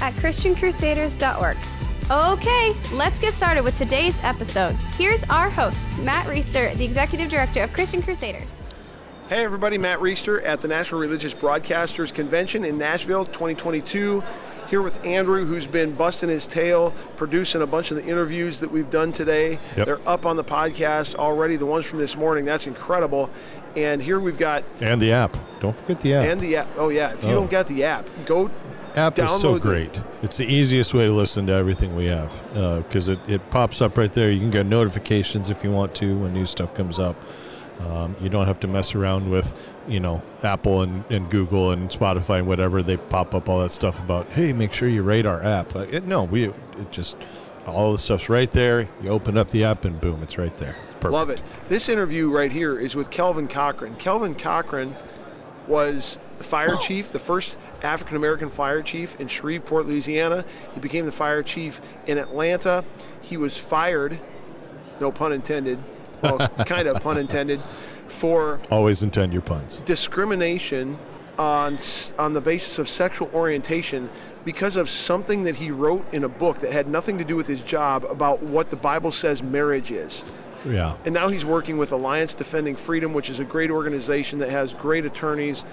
[0.00, 1.56] at ChristianCrusaders.org.
[2.10, 4.74] Okay, let's get started with today's episode.
[4.98, 8.66] Here's our host, Matt Reister, the Executive Director of Christian Crusaders.
[9.28, 14.24] Hey everybody, Matt Reister at the National Religious Broadcasters Convention in Nashville 2022
[14.68, 18.70] here with Andrew, who's been busting his tail, producing a bunch of the interviews that
[18.72, 19.58] we've done today.
[19.76, 19.86] Yep.
[19.86, 22.44] They're up on the podcast already, the ones from this morning.
[22.44, 23.30] That's incredible.
[23.76, 24.62] And here we've got.
[24.80, 25.36] And the app.
[25.60, 26.24] Don't forget the app.
[26.24, 26.68] And the app.
[26.76, 27.12] Oh, yeah.
[27.12, 27.34] If you Oh.
[27.34, 28.48] don't get the app, go.
[28.96, 30.00] App is so the- great.
[30.22, 32.32] It's the easiest way to listen to everything we have
[32.84, 34.30] because it, it pops up right there.
[34.30, 37.16] You can get notifications if you want to when new stuff comes up.
[37.80, 41.88] Um, you don't have to mess around with, you know, Apple and, and Google and
[41.88, 42.82] Spotify and whatever.
[42.82, 45.74] They pop up all that stuff about, hey, make sure you rate our app.
[45.74, 47.16] Like, it, no, we it just
[47.66, 48.88] all the stuff's right there.
[49.02, 50.74] You open up the app and boom, it's right there.
[50.94, 51.12] Perfect.
[51.12, 51.42] Love it.
[51.68, 53.94] This interview right here is with Kelvin Cochran.
[53.96, 54.94] Kelvin Cochran
[55.66, 60.44] was the fire chief, the first African American fire chief in Shreveport, Louisiana.
[60.74, 62.84] He became the fire chief in Atlanta.
[63.20, 64.18] He was fired,
[65.00, 65.78] no pun intended,
[66.22, 67.60] well, kind of pun intended,
[68.08, 69.80] for Always intend your puns.
[69.80, 70.98] discrimination
[71.38, 71.78] on
[72.18, 74.10] on the basis of sexual orientation
[74.44, 77.46] because of something that he wrote in a book that had nothing to do with
[77.46, 80.24] his job about what the Bible says marriage is.
[80.64, 80.96] Yeah.
[81.04, 84.74] And now he's working with Alliance Defending Freedom, which is a great organization that has
[84.74, 85.64] great attorneys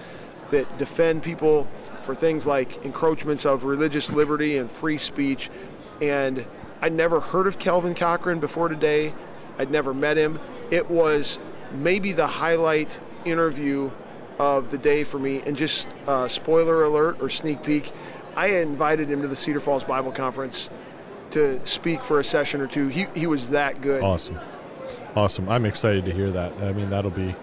[0.51, 1.67] that defend people
[2.03, 5.49] for things like encroachments of religious liberty and free speech.
[6.01, 6.45] And
[6.81, 9.13] I'd never heard of Kelvin Cochran before today.
[9.57, 10.39] I'd never met him.
[10.71, 11.39] It was
[11.73, 13.91] maybe the highlight interview
[14.39, 15.41] of the day for me.
[15.41, 17.91] And just uh, spoiler alert or sneak peek,
[18.35, 20.69] I invited him to the Cedar Falls Bible Conference
[21.31, 22.87] to speak for a session or two.
[22.87, 24.01] He, he was that good.
[24.03, 24.39] Awesome,
[25.15, 25.49] awesome.
[25.49, 26.53] I'm excited to hear that.
[26.61, 27.35] I mean, that'll be.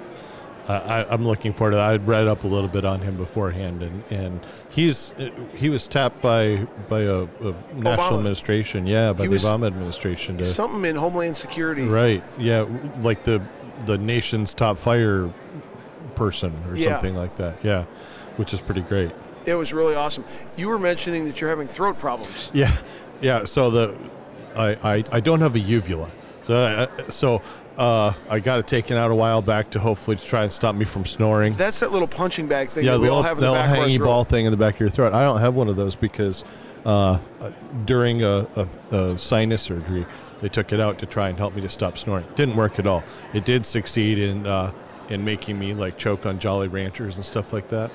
[0.67, 1.91] Uh, I, I'm looking forward to that.
[1.91, 5.13] I read up a little bit on him beforehand, and, and he's
[5.55, 10.39] he was tapped by by a, a national administration, yeah, by He the Obama administration
[10.39, 11.83] to something in Homeland Security.
[11.83, 12.65] right, yeah,
[13.03, 13.43] like the
[13.85, 15.31] the nation's top fire
[16.15, 16.93] person or Yeah.
[16.93, 17.85] something like that, yeah,
[18.37, 19.11] which is pretty great.
[19.47, 20.25] It was really awesome.
[20.57, 22.51] You were mentioning that you're having throat problems.
[22.55, 22.75] Yeah,
[23.21, 23.45] yeah.
[23.45, 23.99] So the
[24.57, 26.11] I I, I don't have a uvula,
[26.47, 27.43] so I, so
[27.77, 30.75] uh, I got it taken out a while back to hopefully to try and stop
[30.75, 31.55] me from snoring.
[31.55, 33.63] That's that little punching bag thing yeah, that we all little, have in the little
[33.63, 34.07] back of our hangy throat.
[34.07, 35.13] ball thing in the back of your throat.
[35.13, 36.45] I don't have one of those because
[36.85, 37.51] uh, uh,
[37.85, 40.07] during a, a, a sinus surgery,
[40.41, 42.27] they took it out to try and help me to stop snoring.
[42.37, 43.03] Didn't work at all.
[43.33, 44.73] It did succeed in uh,
[45.09, 47.91] in making me like choke on Jolly Ranchers and stuff like that.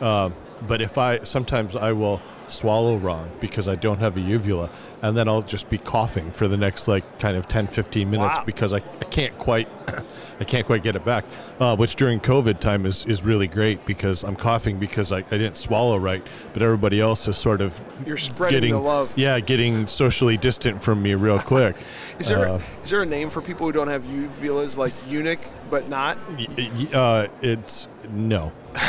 [0.00, 0.30] Uh,
[0.66, 4.68] but if I sometimes I will swallow wrong because I don't have a uvula,
[5.02, 8.38] and then I'll just be coughing for the next like kind of 10, 15 minutes
[8.38, 8.44] Wow.
[8.44, 9.68] because I, I can't quite
[10.40, 11.24] I can't quite get it back.
[11.58, 15.22] Uh, which during COVID time is, is really great because I'm coughing because I, I
[15.38, 19.12] didn't swallow right, but everybody else is sort of You're spreading getting the love.
[19.16, 21.76] yeah getting socially distant from me real quick.
[22.18, 25.40] Is there Uh, is there a name for people who don't have uvulas, like eunuch
[25.70, 26.18] but not?
[26.92, 28.52] Uh, it's no.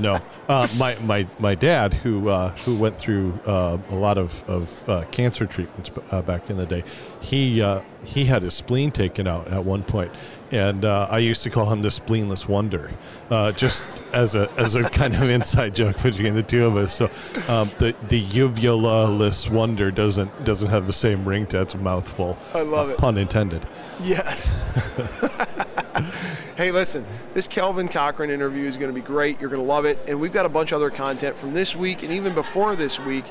[0.00, 0.20] no.
[0.48, 4.88] Uh, my, my, my dad, who uh, who went through uh, a lot of, of
[4.88, 6.84] uh, cancer treatments uh, back in the day,
[7.20, 10.12] he uh, he had his spleen taken out at one point,
[10.52, 12.90] and uh, I used to call him the spleenless wonder,
[13.30, 16.94] uh, just as a as a kind of inside joke between the two of us.
[16.94, 17.06] So
[17.52, 21.62] um, the the uvula-less wonder doesn't doesn't have the same ring to it.
[21.62, 22.38] It's a mouthful.
[22.54, 22.98] I love it.
[22.98, 23.66] Pun intended.
[24.02, 24.54] Yes.
[26.56, 29.40] hey, listen, this Kelvin Cochran interview is going to be great.
[29.40, 29.98] You're going to love it.
[30.08, 32.98] And we've got a bunch of other content from this week and even before this
[32.98, 33.26] week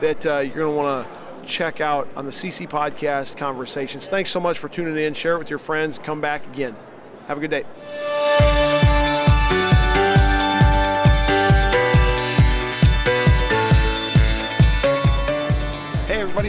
[0.00, 4.08] that uh, you're going to want to check out on the CC Podcast Conversations.
[4.08, 5.14] Thanks so much for tuning in.
[5.14, 5.98] Share it with your friends.
[5.98, 6.76] Come back again.
[7.28, 8.75] Have a good day.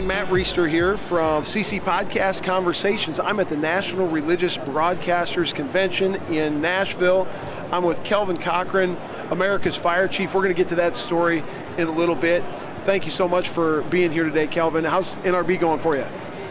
[0.08, 3.20] Matt Reister here from CC Podcast Conversations.
[3.20, 7.28] I'm at the National Religious Broadcasters Convention in Nashville.
[7.70, 8.96] I'm with Kelvin Cochran,
[9.30, 10.34] America's Fire Chief.
[10.34, 11.42] We're going to get to that story
[11.76, 12.42] in a little bit.
[12.84, 14.82] Thank you so much for being here today, Kelvin.
[14.82, 16.06] How's NRB going for you?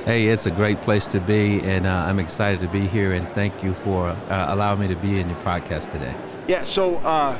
[0.05, 3.13] Hey, it's a great place to be, and uh, I'm excited to be here.
[3.13, 6.13] And thank you for uh, allowing me to be in your podcast today.
[6.47, 7.35] Yeah, so uh,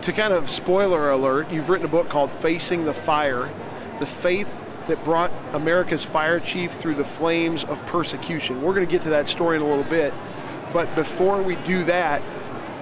[0.00, 3.50] to kind of spoiler alert, you've written a book called Facing the Fire
[4.00, 8.62] The Faith That Brought America's Fire Chief Through the Flames of Persecution.
[8.62, 10.12] We're going to get to that story in a little bit.
[10.72, 12.22] But before we do that,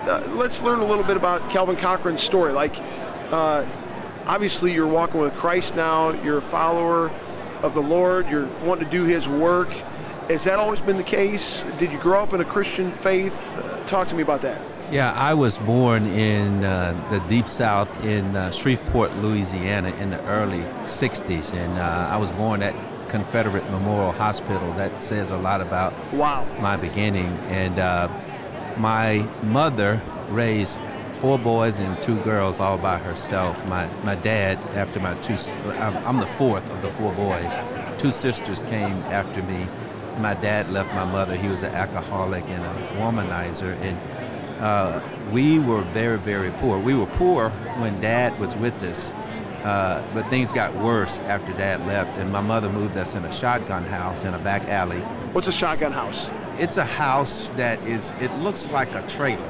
[0.02, 2.52] uh, let's learn a little bit about Kelvin Cochran's story.
[2.52, 2.76] Like,
[3.31, 3.66] uh,
[4.26, 7.10] obviously, you're walking with Christ now, you're a follower
[7.62, 9.70] of the Lord, you're wanting to do His work.
[10.28, 11.64] Has that always been the case?
[11.78, 13.58] Did you grow up in a Christian faith?
[13.58, 14.71] Uh, talk to me about that.
[14.93, 20.23] Yeah, I was born in uh, the deep south in uh, Shreveport, Louisiana in the
[20.27, 21.55] early 60s.
[21.55, 22.75] And uh, I was born at
[23.09, 24.71] Confederate Memorial Hospital.
[24.75, 26.44] That says a lot about wow.
[26.61, 27.31] my beginning.
[27.49, 28.06] And uh,
[28.77, 30.79] my mother raised
[31.15, 33.67] four boys and two girls all by herself.
[33.71, 35.39] My, my dad, after my two,
[35.71, 37.50] I'm the fourth of the four boys.
[37.97, 39.67] Two sisters came after me.
[40.19, 41.35] My dad left my mother.
[41.35, 43.75] He was an alcoholic and a womanizer.
[43.81, 43.97] And
[44.62, 45.00] uh,
[45.32, 46.79] we were very, very poor.
[46.79, 47.50] We were poor
[47.81, 49.11] when Dad was with us,
[49.64, 53.32] uh, but things got worse after Dad left, and my mother moved us in a
[53.32, 55.00] shotgun house in a back alley.
[55.32, 56.31] What's a shotgun house?
[56.59, 58.12] It's a house that is.
[58.20, 59.43] It looks like a trailer,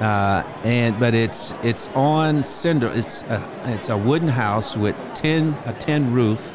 [0.00, 2.90] uh, and but it's it's on cinder.
[2.92, 6.50] It's a, it's a wooden house with tin a tin roof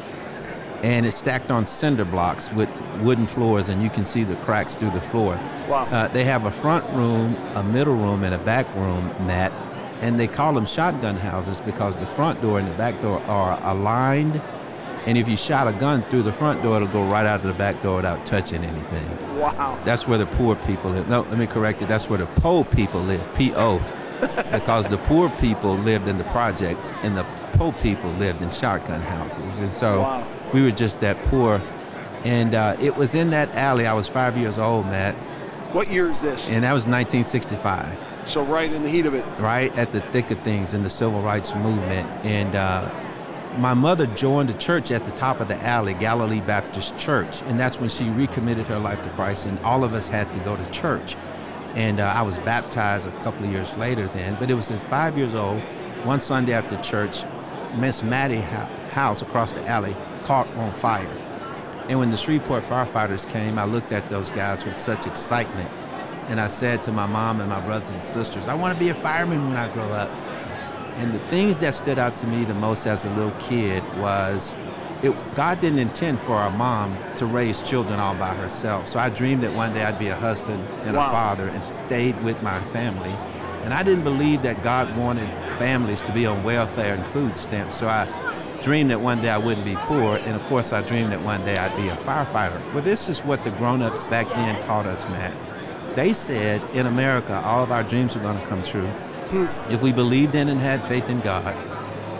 [0.82, 2.68] and it's stacked on cinder blocks with
[3.02, 5.38] wooden floors, and you can see the cracks through the floor.
[5.68, 5.86] Wow.
[5.90, 9.52] Uh, they have a front room, a middle room, and a back room, Matt,
[10.00, 13.58] and they call them shotgun houses because the front door and the back door are
[13.62, 14.40] aligned.
[15.06, 17.46] And if you shot a gun through the front door, it'll go right out of
[17.46, 19.38] the back door without touching anything.
[19.38, 19.80] Wow.
[19.84, 21.08] That's where the poor people live.
[21.08, 21.86] No, let me correct it.
[21.86, 23.34] That's where the poor people live.
[23.36, 23.80] P O.
[24.52, 29.00] because the poor people lived in the projects and the poor people lived in shotgun
[29.00, 29.58] houses.
[29.58, 30.26] And so wow.
[30.52, 31.60] we were just that poor.
[32.26, 33.86] And uh, it was in that alley.
[33.86, 35.14] I was five years old, Matt.
[35.72, 36.50] What year is this?
[36.50, 37.96] And that was 1965.
[38.28, 39.24] So right in the heat of it.
[39.38, 42.08] Right at the thick of things in the civil rights movement.
[42.26, 42.90] And uh,
[43.58, 47.42] my mother joined a church at the top of the alley, Galilee Baptist Church.
[47.42, 49.46] And that's when she recommitted her life to Christ.
[49.46, 51.14] And all of us had to go to church.
[51.76, 54.36] And uh, I was baptized a couple of years later then.
[54.40, 55.60] But it was at five years old,
[56.02, 57.22] one Sunday after church,
[57.76, 61.25] Miss Maddie house across the alley caught on fire.
[61.88, 65.70] And when the Shreveport firefighters came, I looked at those guys with such excitement.
[66.28, 68.88] And I said to my mom and my brothers and sisters, I want to be
[68.88, 70.10] a fireman when I grow up.
[70.96, 74.52] And the things that stood out to me the most as a little kid was
[75.02, 78.88] it, God didn't intend for our mom to raise children all by herself.
[78.88, 81.06] So I dreamed that one day I'd be a husband and wow.
[81.06, 83.14] a father and stayed with my family.
[83.62, 85.28] And I didn't believe that God wanted
[85.58, 87.76] families to be on welfare and food stamps.
[87.76, 88.06] So I
[88.66, 90.16] dreamed that one day I wouldn't be poor.
[90.16, 92.60] And of course, I dreamed that one day I'd be a firefighter.
[92.74, 95.32] Well, this is what the grown ups back then taught us, Matt.
[95.94, 98.90] They said in America, all of our dreams are going to come true.
[99.70, 101.54] If we believed in and had faith in God,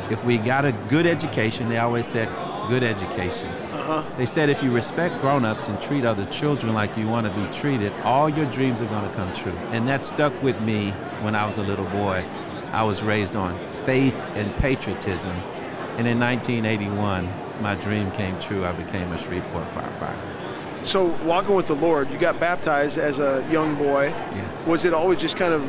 [0.09, 2.29] if we got a good education, they always said
[2.69, 3.49] good education.
[3.49, 4.05] Uh-huh.
[4.17, 7.53] They said if you respect grown-ups and treat other children like you want to be
[7.53, 9.59] treated, all your dreams are going to come true.
[9.73, 12.25] And that stuck with me when I was a little boy.
[12.71, 15.35] I was raised on faith and patriotism.
[15.99, 17.29] And in 1981,
[17.63, 18.65] my dream came true.
[18.65, 20.85] I became a Shreveport firefighter.
[20.85, 24.09] So, walking with the Lord, you got baptized as a young boy.
[24.35, 24.67] Yes.
[24.67, 25.63] Was it always just kind of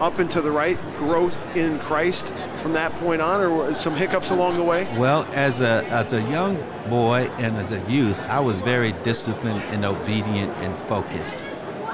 [0.00, 4.30] up and to the right growth in Christ from that point on, or some hiccups
[4.30, 4.88] along the way?
[4.98, 6.56] Well, as a as a young
[6.88, 11.44] boy and as a youth, I was very disciplined and obedient and focused.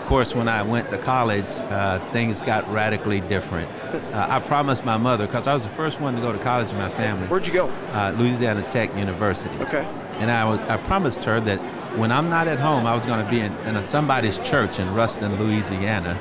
[0.07, 3.69] Of course, when I went to college, uh, things got radically different.
[4.15, 6.71] Uh, I promised my mother, because I was the first one to go to college
[6.71, 7.27] in my family.
[7.27, 7.67] Where'd you go?
[7.91, 9.59] Uh, Louisiana Tech University.
[9.65, 9.85] Okay.
[10.19, 11.59] And I, was, I promised her that
[11.99, 14.95] when I'm not at home, I was going to be in, in somebody's church in
[14.95, 16.15] Ruston, Louisiana,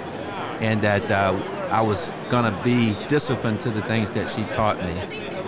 [0.62, 1.40] and that uh,
[1.70, 5.00] I was going to be disciplined to the things that she taught me.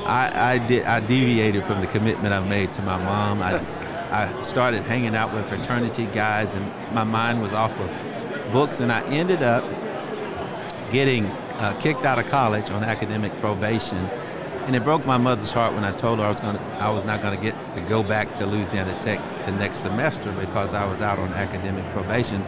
[0.05, 0.85] I, I, did.
[0.85, 3.41] I deviated from the commitment I made to my mom.
[3.41, 3.65] I,
[4.11, 7.89] I started hanging out with fraternity guys, and my mind was off of
[8.51, 9.63] books, and I ended up
[10.91, 13.97] getting uh, kicked out of college on academic probation.
[14.67, 17.05] And it broke my mother's heart when I told her I was going I was
[17.05, 20.85] not going to get to go back to Louisiana Tech the next semester because I
[20.85, 22.43] was out on academic probation.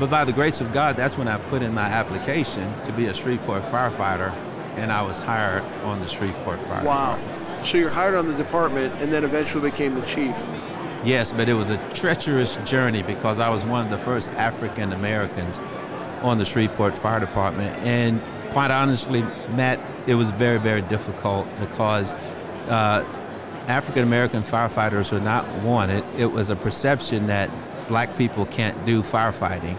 [0.00, 3.06] But by the grace of God, that's when I put in my application to be
[3.06, 4.32] a Shreveport firefighter,
[4.76, 6.84] and I was hired on the Shreveport Fire.
[6.84, 7.18] Wow.
[7.64, 10.34] So you're hired on the department and then eventually became the chief.
[11.04, 14.92] Yes, but it was a treacherous journey because I was one of the first African
[14.94, 15.58] Americans
[16.22, 17.76] on the Shreveport Fire Department.
[17.84, 19.20] And quite honestly,
[19.50, 22.14] Matt, it was very, very difficult because
[22.68, 23.04] uh,
[23.68, 26.04] African American firefighters were not wanted.
[26.18, 27.50] It was a perception that
[27.86, 29.76] black people can't do firefighting.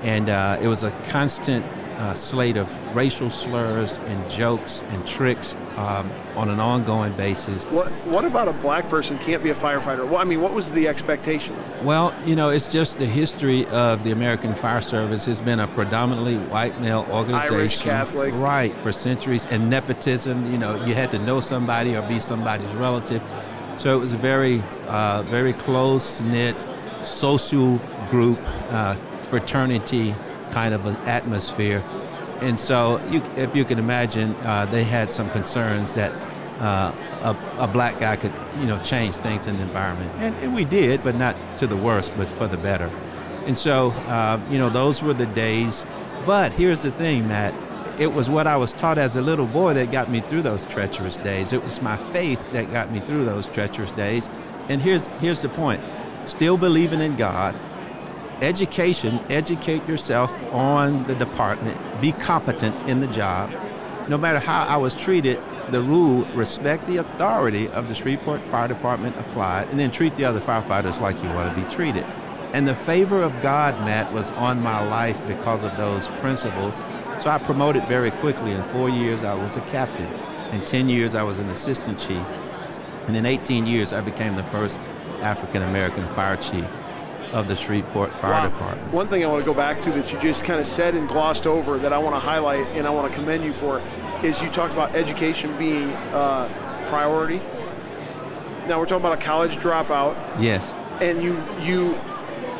[0.00, 1.66] And uh, it was a constant
[1.98, 7.66] uh, slate of racial slurs and jokes and tricks um, on an ongoing basis.
[7.66, 10.08] What What about a black person can't be a firefighter?
[10.08, 11.56] Well, I mean, what was the expectation?
[11.82, 15.68] Well, you know, it's just the history of the American Fire Service has been a
[15.68, 20.50] predominantly white male organization, Irish Catholic, right, for centuries, and nepotism.
[20.50, 23.22] You know, you had to know somebody or be somebody's relative,
[23.76, 26.56] so it was a very, uh, very close knit
[27.02, 27.78] social
[28.10, 28.38] group,
[28.70, 28.94] uh,
[29.28, 30.14] fraternity
[30.54, 31.82] kind of an atmosphere.
[32.40, 36.12] And so, you, if you can imagine, uh, they had some concerns that
[36.60, 36.92] uh,
[37.22, 40.10] a, a, black guy could, you know, change things in the environment.
[40.18, 42.90] And, and, we did, but not to the worst, but for the better.
[43.46, 45.84] And so, uh, you know, those were the days.
[46.24, 47.52] But here's the thing, Matt.
[47.98, 50.64] It was what I was taught as a little boy that got me through those
[50.64, 51.52] treacherous days.
[51.52, 54.28] It was my faith that got me through those treacherous days.
[54.68, 55.80] And here's here's the point:
[56.26, 57.54] still believing in God,
[58.42, 63.50] education, educate yourself on the department, be competent in the job.
[64.08, 68.68] No matter how I was treated, the rule respect the authority of the Shreveport Fire
[68.68, 72.04] Department applied, and then treat the other firefighters like you want to be treated.
[72.52, 76.76] And the favor of God, Matt, was on my life because of those principles.
[77.20, 78.52] So I promoted very quickly.
[78.52, 80.12] In four years, I was a captain.
[80.52, 82.24] In 10 years, I was an assistant chief.
[83.06, 84.78] And in 18 years, I became the first
[85.20, 86.68] African American fire chief
[87.34, 88.48] of the Shreveport Fire wow.
[88.48, 88.92] Department.
[88.92, 91.08] One thing I want to go back to that you just kind of said and
[91.08, 93.82] glossed over that I want to highlight and I want to commend you for
[94.22, 97.38] is you talked about education being a priority.
[98.68, 100.16] Now we're talking about a college dropout.
[100.40, 100.74] Yes.
[101.00, 101.98] And you you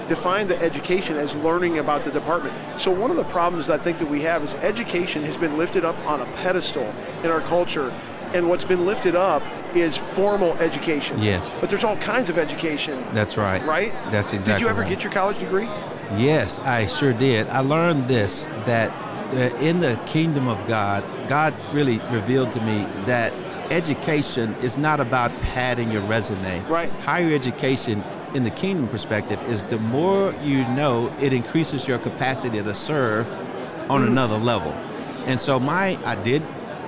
[0.09, 2.55] define the education as learning about the department.
[2.79, 5.85] So one of the problems I think that we have is education has been lifted
[5.85, 7.95] up on a pedestal in our culture,
[8.35, 9.43] and what's been lifted up
[9.75, 11.23] is formal education.
[11.23, 11.57] Yes.
[11.61, 13.05] But there's all kinds of education.
[13.13, 13.65] That's right.
[13.65, 13.93] Right?
[14.11, 14.91] That's exactly Did you ever right.
[14.91, 15.69] get your college degree?
[16.17, 17.49] Yes, I sure did.
[17.49, 18.91] I learned this that
[19.33, 23.33] uh, in the kingdom of God, God really revealed to me that
[23.73, 26.61] education is not about padding your resume.
[26.67, 26.91] Right.
[27.01, 32.63] Higher education in the kingdom perspective is the more you know, it increases your capacity
[32.63, 33.31] to serve
[33.91, 34.09] on mm.
[34.09, 34.73] another level.
[35.27, 36.43] And so my I did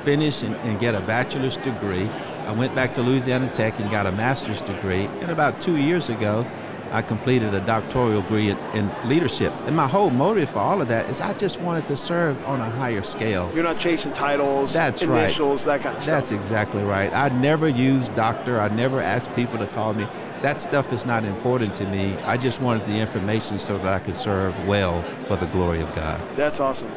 [0.07, 2.09] finish and, and get a bachelor's degree.
[2.47, 5.07] I went back to Louisiana Tech and got a master's degree.
[5.21, 6.47] And about two years ago,
[6.93, 9.53] I completed a doctoral degree in, in, leadership.
[9.67, 12.61] And my whole motive for all of that is I just wanted to serve on
[12.61, 13.51] a higher scale.
[13.53, 15.79] You're not chasing titles, That's initials, right.
[15.79, 16.15] that kind of stuff.
[16.15, 17.13] That's exactly right.
[17.13, 18.61] I never used doctor.
[18.61, 20.07] I never asked people to call me.
[20.43, 22.17] That stuff is not important to me.
[22.19, 25.93] I just wanted the information so that I could serve well for the glory of
[25.97, 26.21] God.
[26.37, 26.93] That's awesome.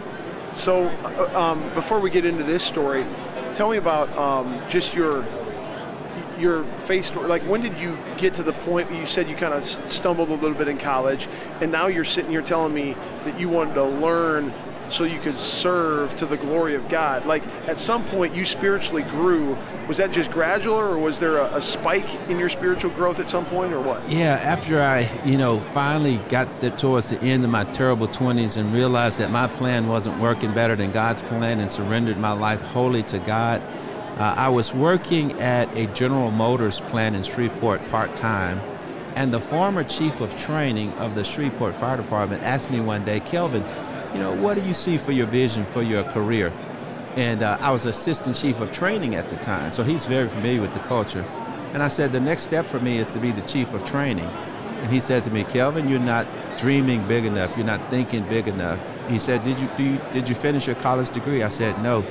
[0.53, 3.05] So, uh, um, before we get into this story,
[3.53, 5.25] tell me about um, just your
[6.39, 7.27] your face story.
[7.27, 10.29] Like, when did you get to the point where you said you kind of stumbled
[10.29, 11.27] a little bit in college,
[11.61, 14.53] and now you're sitting here telling me that you wanted to learn
[14.91, 17.25] so you could serve to the glory of God.
[17.25, 19.57] Like at some point you spiritually grew.
[19.87, 23.29] Was that just gradual or was there a, a, spike in your spiritual growth at
[23.29, 24.07] some point or what?
[24.09, 28.57] Yeah, after I, you know, finally got the, towards the end of my terrible 20s
[28.57, 32.61] and realized that my plan wasn't working better than God's plan and surrendered my life
[32.61, 33.61] wholly to God.
[34.19, 38.59] Uh, I was working at a General Motors plant in Shreveport part time,
[39.15, 43.21] and the former chief of training of the Shreveport Fire Department asked me one day,
[43.21, 43.63] Kelvin,
[44.13, 46.51] you know, what do you see for your vision for your career?
[47.15, 50.61] And uh, I was assistant chief of training at the time, so he's very familiar
[50.61, 51.25] with the culture.
[51.73, 54.25] And I said, the next step for me is to be the chief of training.
[54.25, 56.25] And he said to me, Kelvin, you're not
[56.57, 57.55] dreaming big enough.
[57.55, 58.93] You're not thinking big enough.
[59.09, 61.43] He said, did you, you, did you finish your college degree?
[61.43, 62.01] I said, no.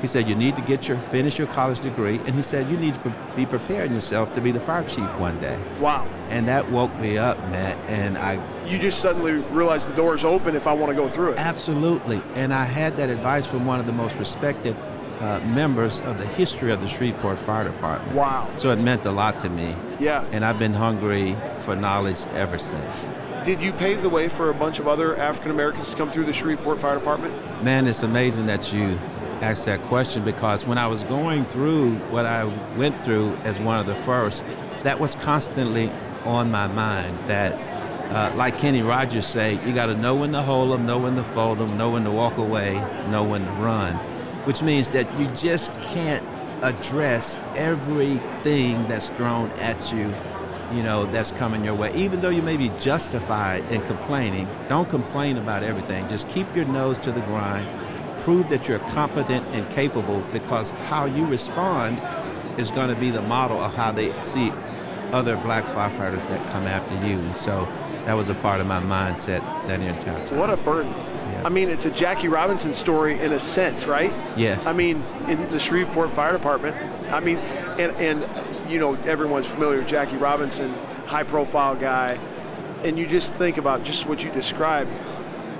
[0.00, 2.18] He said, you need to get your finish your college degree.
[2.26, 5.38] And he said, you need to be preparing yourself to be the fire chief one
[5.40, 5.58] day.
[5.80, 6.06] Wow.
[6.28, 7.76] And that woke me up, Matt.
[7.88, 8.36] And I.
[8.66, 11.38] You just suddenly realize the door's open if I want to go through it.
[11.38, 12.20] Absolutely.
[12.34, 14.76] And I had that advice from one of the most respected
[15.20, 18.14] uh, members of the history of the Shreveport Fire Department.
[18.14, 18.50] Wow.
[18.56, 19.74] So it meant a lot to me.
[20.00, 20.24] Yeah.
[20.32, 23.06] And I've been hungry for knowledge ever since.
[23.44, 26.24] Did you pave the way for a bunch of other African Americans to come through
[26.24, 27.32] the Shreveport Fire Department?
[27.62, 28.98] Man, it's amazing that you
[29.40, 32.44] asked that question because when I was going through what I
[32.76, 34.44] went through as one of the first,
[34.82, 35.90] that was constantly
[36.24, 37.16] on my mind.
[37.28, 37.52] That,
[38.10, 41.16] uh, like Kenny Rogers say, you got to know when to hold them, know when
[41.16, 42.74] to fold them, know when to walk away,
[43.10, 43.94] know when to run,
[44.44, 46.24] which means that you just can't
[46.62, 50.14] address everything that's thrown at you
[50.72, 51.94] you know that's coming your way.
[51.94, 56.08] Even though you may be justified in complaining don't complain about everything.
[56.08, 57.68] Just keep your nose to the grind.
[58.20, 62.00] Prove that you're competent and capable because how you respond
[62.58, 64.52] is going to be the model of how they see
[65.12, 67.18] other black firefighters that come after you.
[67.18, 67.68] And so
[68.06, 70.38] that was a part of my mindset that entire time.
[70.38, 70.92] What a burden.
[70.92, 71.42] Yeah.
[71.44, 74.14] I mean, it's a Jackie Robinson story in a sense, right?
[74.36, 74.66] Yes.
[74.66, 76.76] I mean, in the Shreveport Fire Department.
[77.12, 77.38] I mean,
[77.78, 80.72] and and you know everyone's familiar with Jackie Robinson,
[81.06, 82.18] high profile guy,
[82.84, 84.90] and you just think about just what you described.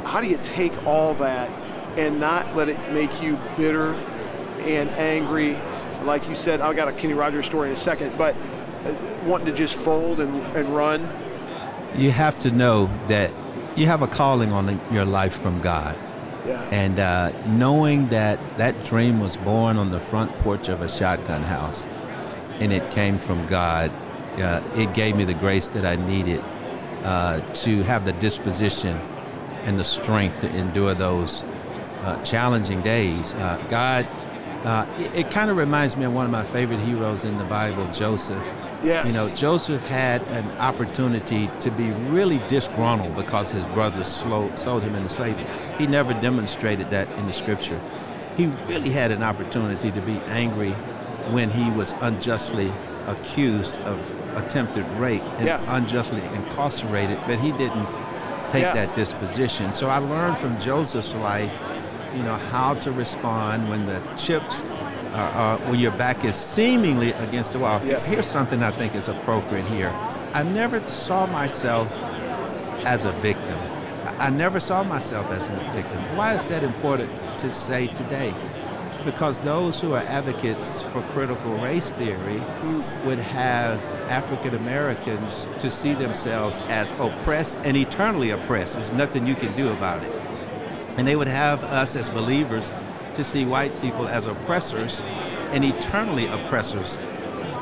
[0.05, 1.51] How do you take all that
[1.99, 3.95] and not let it make you bitter
[4.61, 5.57] and angry?
[6.05, 8.37] Like you said, I've got a Kenny Rogers story in a second, but
[8.85, 11.09] uh, wanting to just fold and, and run.
[11.99, 13.33] You have to know that
[13.77, 15.97] you have a calling on your life from God.
[16.47, 16.63] Yeah.
[16.71, 21.43] And uh, knowing that that dream was born on the front porch of a shotgun
[21.43, 21.85] house
[22.61, 23.91] and it came from God,
[24.39, 26.43] uh, it gave me the grace that I needed
[27.03, 28.97] uh, to have the disposition
[29.65, 31.43] and the strength to endure those
[32.03, 33.35] uh, challenging days.
[33.35, 34.07] Uh, God,
[34.65, 37.45] uh, it, it kind of reminds me of one of my favorite heroes in the
[37.45, 38.45] Bible, Joseph.
[38.83, 39.07] Yes.
[39.07, 44.95] You know, Joseph had an opportunity to be really disgruntled because his brothers sold him
[44.95, 45.47] into slavery.
[45.79, 47.81] He never demonstrated that in the scripture.
[48.37, 50.73] He really had an opportunity to be angry
[51.33, 52.71] when he was unjustly
[53.07, 54.07] accused of
[54.37, 55.61] attempted rape and Yeah.
[55.69, 57.87] unjustly incarcerated, but he didn't
[58.51, 58.75] take Yeah.
[58.75, 59.73] that disposition.
[59.73, 61.53] So I learned from Joseph's life,
[62.15, 64.65] you know, how to respond when the chips
[65.17, 67.81] are, are when your back is seemingly against the wall.
[67.85, 67.99] Yeah.
[68.01, 69.91] Here's something I think is appropriate here.
[70.35, 71.93] I never saw myself
[72.85, 73.59] as a victim.
[74.05, 76.17] I I never saw myself as a victim.
[76.17, 78.35] Why is that important to say today?
[79.05, 82.43] Because those who are advocates for critical race theory
[83.05, 88.75] would have African Americans to see themselves as oppressed and eternally oppressed.
[88.75, 90.13] There's nothing you can do about it.
[90.97, 92.71] And they would have us as believers
[93.17, 95.03] to see white people as oppressors
[95.53, 96.99] and eternally oppressors.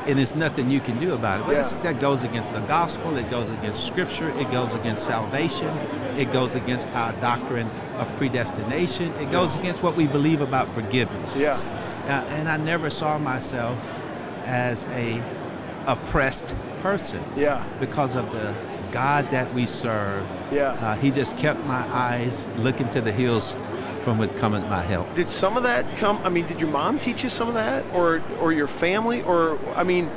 [0.07, 1.45] And there's nothing you can do about it.
[1.47, 1.81] But Yeah.
[1.83, 5.69] that goes against the gospel, it goes against scripture, it goes against salvation,
[6.17, 11.39] it goes against our doctrine of predestination, it goes against what we believe about forgiveness.
[11.39, 11.57] Yeah.
[12.07, 13.77] Uh, and I never saw myself
[14.45, 15.19] as a
[15.87, 17.63] oppressed person Yeah.
[17.79, 18.53] because of the
[18.91, 20.23] God that we serve.
[20.51, 20.75] Yeah.
[20.81, 23.57] Uh, he just kept my eyes looking to the hills
[24.05, 25.11] from which cometh my help.
[25.15, 26.19] Did some of that come?
[26.23, 29.59] I mean, did your mom teach you some of that, or or your family, or
[29.75, 30.11] I mean,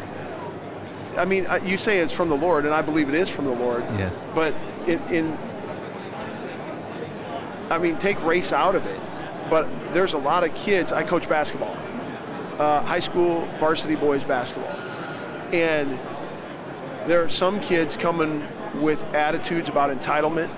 [1.16, 3.46] I mean, uh, you say it's from the Lord, and I believe it is from
[3.46, 3.83] the Lord.
[3.96, 4.27] Yes.
[4.35, 4.53] But
[4.87, 5.38] in, in
[7.70, 9.01] I mean, take race out of it.
[9.48, 10.92] But there's a lot of kids.
[10.92, 11.74] I coach basketball,
[12.59, 14.77] uh, high school varsity boys basketball,
[15.51, 15.98] and
[17.07, 18.44] there are some kids coming
[18.83, 20.51] with attitudes about entitlement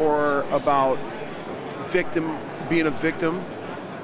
[0.00, 0.98] or about
[1.90, 2.36] victim
[2.68, 3.42] being a victim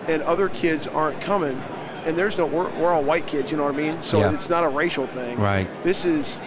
[0.08, 1.60] and other kids aren't coming
[2.06, 4.32] and there's no we're, we're all white kids you know what i mean so Yeah.
[4.32, 5.66] it's not a racial thing Right.
[5.84, 6.40] this is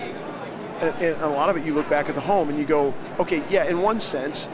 [0.82, 3.44] and, a lot of it you look back at the home and you go okay
[3.50, 4.50] yeah in one sense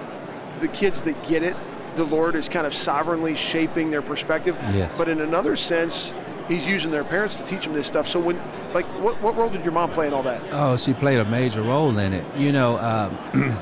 [0.60, 1.56] the kids that get it
[1.96, 4.98] the lord is kind of sovereignly shaping their perspective Yes.
[4.98, 6.14] but in another sense
[6.50, 8.38] he's using their parents to teach them this stuff so when
[8.74, 11.26] like what, what role did your mom play in all that Oh, she played a
[11.26, 12.24] major role in it.
[12.38, 13.58] You know, um,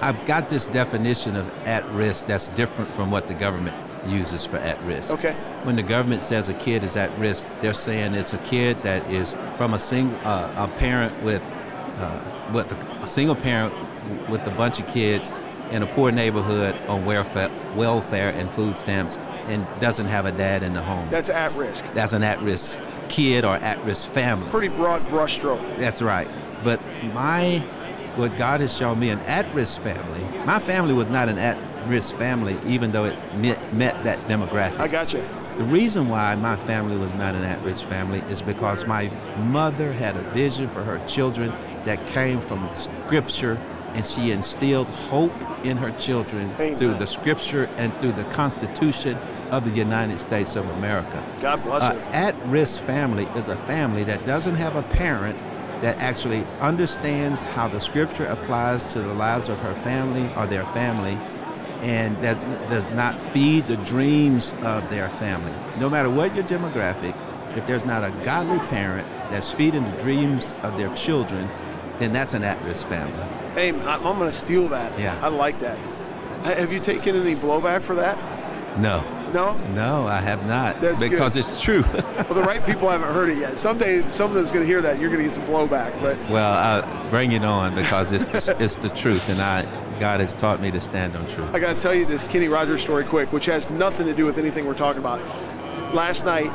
[0.00, 4.56] I've got this definition of at risk that's different from what the government uses for
[4.56, 5.12] at risk.
[5.14, 5.32] Okay.
[5.64, 9.08] When the government says a kid is at risk, they're saying it's a kid that
[9.10, 11.42] is from a single uh, a parent with
[11.98, 12.70] uh, with
[13.02, 13.74] a, single parent
[14.28, 15.32] with a bunch of kids
[15.70, 20.62] in a poor neighborhood on welfare, welfare and food stamps and doesn't have a dad
[20.62, 21.08] in the home.
[21.10, 24.48] that's at risk That's an at-risk kid or at-risk family.
[24.50, 26.28] pretty broad brushstroke That's right.
[26.62, 26.80] But
[27.14, 27.62] my,
[28.18, 30.20] what God has shown me, an at-risk family.
[30.44, 34.80] My family was not an at-risk family, even though it met, met that demographic.
[34.80, 35.22] i got you
[35.56, 40.16] The reason why my family was not an at-risk family is because my mother had
[40.16, 41.52] a vision for her children
[41.84, 43.56] that came from Scripture,
[43.94, 45.32] and she instilled hope
[45.64, 46.76] in her children Amen.
[46.76, 49.16] through the Scripture and through the Constitution
[49.50, 51.24] of the United States of America.
[51.40, 55.38] god bless her at-risk family is a family that doesn't have a parent
[55.80, 60.66] that actually understands how the Scripture applies to the lives of her family or their
[60.66, 61.16] family
[61.82, 62.36] and that
[62.68, 65.52] does not feed the dreams of their family.
[65.78, 67.16] No matter what your demographic,
[67.56, 71.48] if there's not a godly parent that's feeding the dreams of their children,
[71.98, 73.22] then that's an at-risk family.
[73.54, 74.98] Hey, I'm going to steal that.
[74.98, 75.18] Yeah.
[75.22, 75.78] I like that.
[76.44, 78.16] Have you taken any blowback for that?
[78.78, 79.00] No,
[79.32, 79.56] No?
[79.74, 80.80] no, I have not.
[80.80, 81.10] That's good.
[81.10, 81.82] because it's true.
[82.28, 83.58] Well, the right people haven't heard it yet.
[83.58, 84.98] Someday, someone's going to hear that.
[84.98, 85.98] You're going to get some blowback.
[86.00, 89.62] But well, uh, bring it on because it's the, it's the truth, and I
[89.98, 91.54] God has taught me to stand on truth.
[91.54, 94.24] I got to tell you this Kenny Rogers story quick, which has nothing to do
[94.24, 95.20] with anything we're talking about.
[95.94, 96.50] Last night,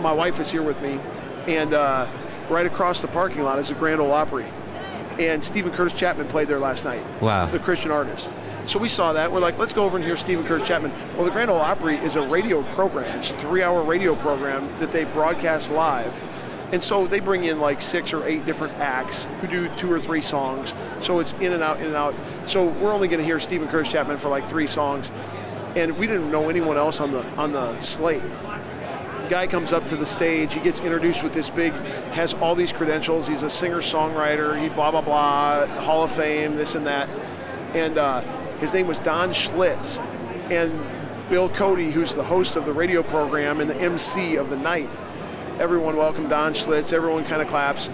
[0.00, 0.98] my wife is here with me,
[1.46, 2.06] and uh,
[2.48, 4.46] right across the parking lot is the Grand Ole Opry.
[5.18, 7.02] and Steven Curtis Chapman played there last night.
[7.20, 7.46] Wow.
[7.46, 8.30] The Christian artist.
[8.66, 9.30] So we saw that.
[9.30, 10.92] We're like, let's go over and hear Steven Curtis Chapman.
[11.14, 13.18] Well, the Grand Ole Opry is a radio program.
[13.18, 16.12] It's a three-hour radio program that they broadcast live.
[16.72, 20.00] And so they bring in like six or eight different acts who do two or
[20.00, 20.74] three songs.
[21.00, 22.12] So it's in and out, in and out.
[22.44, 25.12] So we're only going to hear Steven Curtis Chapman for like three songs,
[25.76, 28.22] and we didn't know anyone else on the on the slate.
[29.28, 30.54] Guy comes up to the stage.
[30.54, 31.72] He gets introduced with this big,
[32.14, 33.28] has all these credentials.
[33.28, 34.60] He's a singer songwriter.
[34.60, 37.08] He blah blah blah, Hall of Fame, this and that.
[37.74, 38.22] And uh,
[38.58, 39.98] his name was Don Schlitz,
[40.50, 40.72] and
[41.28, 44.88] Bill Cody, who's the host of the radio program and the MC of the night.
[45.58, 46.92] Everyone welcomed Don Schlitz.
[46.92, 47.88] Everyone kind of claps.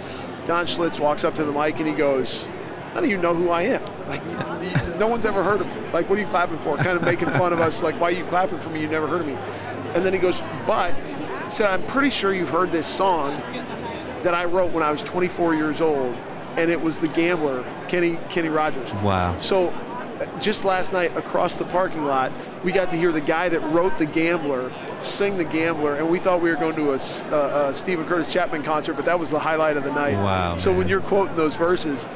[0.45, 2.47] Don Schlitz walks up to the mic and he goes,
[2.93, 3.83] "How do you know who I am?
[4.09, 4.25] Like,
[4.99, 5.91] no one's ever heard of me.
[5.93, 6.77] Like, what are you clapping for?
[6.77, 7.83] Kind of making fun of us.
[7.83, 8.81] Like, why are you clapping for me?
[8.83, 9.39] You never heard of me."
[9.95, 13.41] And then he goes, "But," he said, "I'm pretty sure you've heard this song
[14.23, 16.17] that I wrote when I was 24 years old,
[16.57, 19.37] and it was The Gambler, Kenny Kenny Rogers." Wow.
[19.37, 19.73] So,
[20.41, 22.33] just last night across the parking lot,
[22.65, 24.73] we got to hear the guy that wrote The Gambler
[25.05, 28.33] sing The Gambler, and we thought we were going to a, uh, a Steven Curtis
[28.33, 30.15] Chapman concert, but that was the highlight of the night.
[30.15, 32.07] Wow, So when you're quoting those verses,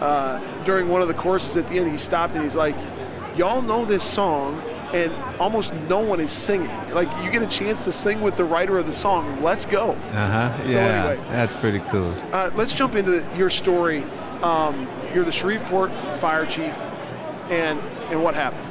[0.00, 2.76] uh, during one of the courses at the end, he stopped and he's like,
[3.36, 4.60] "Y'all know this song."
[4.92, 5.10] And
[5.40, 6.68] almost no one is singing.
[6.90, 9.42] Like you get a chance to sing with the writer of the song.
[9.42, 9.92] Let's go.
[9.92, 10.64] Uh huh.
[10.64, 11.26] So yeah, anyway.
[11.30, 12.14] that's pretty cool.
[12.30, 14.04] Uh, let's jump into the, your story.
[14.42, 16.76] Um, you're the Shreveport fire chief,
[17.52, 17.78] and
[18.10, 18.68] and what happened?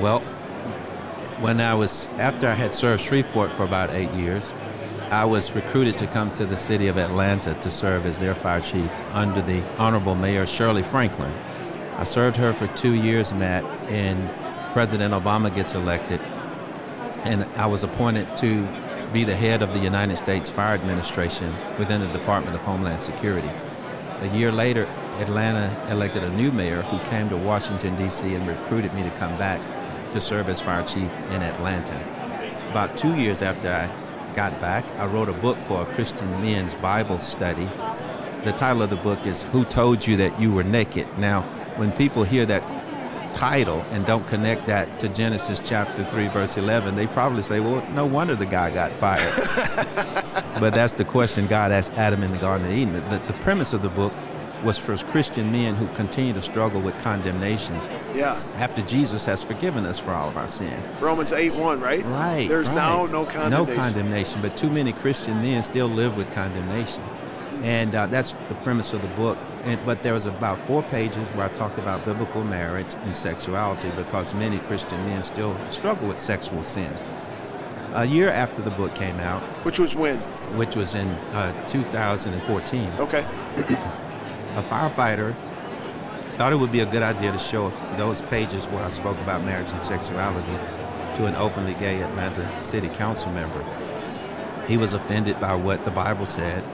[0.00, 0.20] Well,
[1.40, 4.52] when I was after I had served Shreveport for about eight years,
[5.10, 8.60] I was recruited to come to the city of Atlanta to serve as their fire
[8.60, 11.32] chief under the Honorable Mayor Shirley Franklin.
[11.96, 14.30] I served her for two years, Matt, and
[14.72, 16.20] President Obama gets elected,
[17.24, 18.66] and I was appointed to
[19.12, 23.50] be the head of the United States Fire Administration within the Department of Homeland Security.
[24.20, 24.86] A year later,
[25.20, 28.34] Atlanta elected a new mayor who came to Washington, D.C.
[28.34, 29.60] and recruited me to come back
[30.12, 31.94] to serve as fire chief in Atlanta.
[32.70, 36.74] About two years after I got back, I wrote a book for a Christian men's
[36.74, 37.68] Bible study.
[38.44, 41.06] The title of the book is Who Told You That You Were Naked?
[41.18, 41.42] Now,
[41.76, 42.62] when people hear that
[43.34, 47.86] title and don't connect that to Genesis chapter 3, verse 11, they probably say, well,
[47.90, 49.32] no wonder the guy got fired.
[50.60, 52.94] but that's the question God asked Adam in the Garden of Eden.
[52.94, 54.12] The, the premise of the book
[54.62, 57.74] was for Christian men who continue to struggle with condemnation
[58.14, 60.86] Yeah, after Jesus has forgiven us for all of our sins.
[61.00, 62.04] Romans 8 1, right?
[62.04, 62.46] Right.
[62.48, 62.74] There's right.
[62.74, 63.50] now no condemnation.
[63.50, 67.02] No condemnation, but too many Christian men still live with condemnation.
[67.62, 69.36] And uh, that's the premise of the book.
[69.64, 73.90] And, but there was about four pages where I talked about biblical marriage and sexuality
[73.96, 76.90] because many Christian men still struggle with sexual sin.
[77.92, 80.16] A year after the book came out, Which was when?
[80.56, 83.26] which was in uh, 2014, Okay.
[84.56, 85.34] a firefighter
[86.36, 89.44] thought it would be a good idea to show those pages where I spoke about
[89.44, 90.56] marriage and sexuality
[91.16, 93.62] to an openly gay Atlanta City Council member.
[94.66, 96.64] He was offended by what the Bible said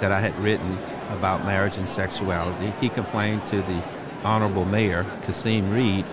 [0.00, 0.76] that I had written
[1.08, 2.72] about marriage and sexuality.
[2.80, 3.82] He complained to the
[4.24, 6.04] Honorable Mayor, Kasim Reed,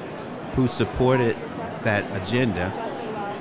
[0.56, 1.36] who supported
[1.82, 2.72] that agenda,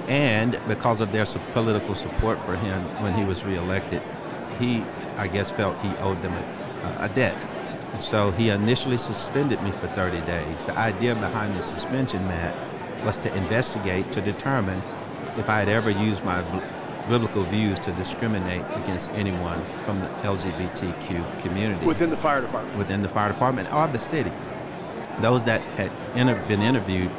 [0.08, 4.02] and because of their political support for him when he was reelected,
[4.58, 4.82] he,
[5.16, 7.36] I guess, felt he owed them a, a debt.
[7.92, 10.64] And so he initially suspended me for 30 days.
[10.64, 12.54] The idea behind the suspension, Matt,
[13.04, 14.80] was to investigate to determine
[15.36, 16.42] if I had ever used my
[17.08, 22.78] biblical views to discriminate against anyone from the LGBTQ community Within the fire department.
[22.78, 24.32] within the fire department or the city.
[25.20, 27.10] Those that had inter- been interviewed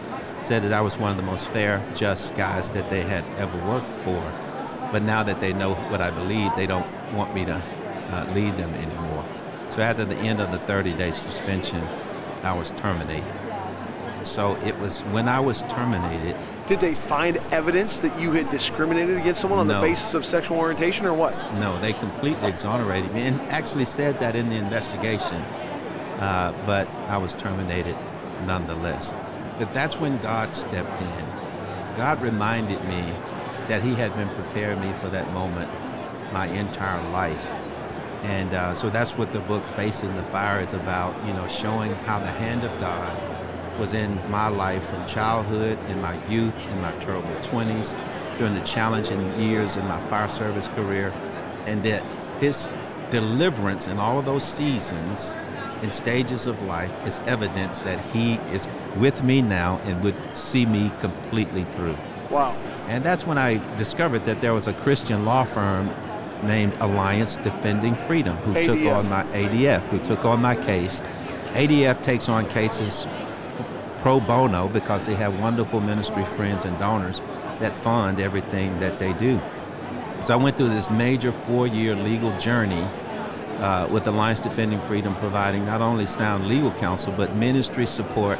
[0.41, 3.57] said that I was one of the most fair, just guys that they had ever
[3.67, 4.21] worked for.
[4.91, 8.57] But now that they know what I believe, they don't want me to uh, lead
[8.57, 9.10] them anymore.
[9.71, 11.81] So after the end of the 30-day suspension,
[12.43, 13.23] I was terminated.
[14.23, 16.35] So it was when I was terminated.
[16.67, 19.75] Did they find evidence that you had discriminated against someone on No.
[19.81, 21.33] the basis of sexual orientation or what?
[21.55, 25.41] No, they completely exonerated me and actually said that in the investigation.
[26.19, 27.95] Uh, but I was terminated
[28.45, 29.13] nonetheless.
[29.57, 31.25] But that's when God stepped in.
[31.97, 33.13] God reminded me
[33.67, 35.71] that He had been preparing me for that moment
[36.33, 37.51] my entire life.
[38.23, 41.91] And uh, so that's what the book Facing the Fire is about, you know, showing
[42.05, 46.81] how the hand of God was in my life from childhood, in my youth, in
[46.81, 47.95] my terrible 20s,
[48.37, 51.11] during the challenging years in my fire service career,
[51.65, 52.03] and that
[52.39, 52.67] His
[53.09, 55.33] deliverance in all of those seasons
[55.81, 60.65] and stages of life is evidence that He is with me now and would see
[60.65, 61.97] me completely through.
[62.29, 62.55] Wow.
[62.87, 65.89] And that's when I discovered that there was a Christian law firm
[66.43, 71.01] named Alliance Defending Freedom who took on my ADF, who took on my case
[71.53, 73.67] ADF takes on cases f-
[73.99, 77.21] pro bono because they have wonderful ministry friends and donors
[77.59, 79.39] that fund everything that they do.
[80.21, 82.87] So I went through this major four-year legal journey
[83.59, 88.39] uh, with Alliance Defending Freedom, providing not only sound legal counsel but ministry support.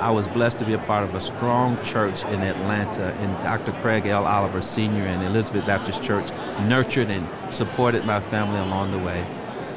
[0.00, 3.72] I was blessed to be a part of a strong church in Atlanta, and Dr.
[3.80, 4.26] Craig L.
[4.26, 5.06] Oliver Sr.
[5.06, 6.28] and Elizabeth Baptist Church
[6.68, 9.26] nurtured and supported my family along the way.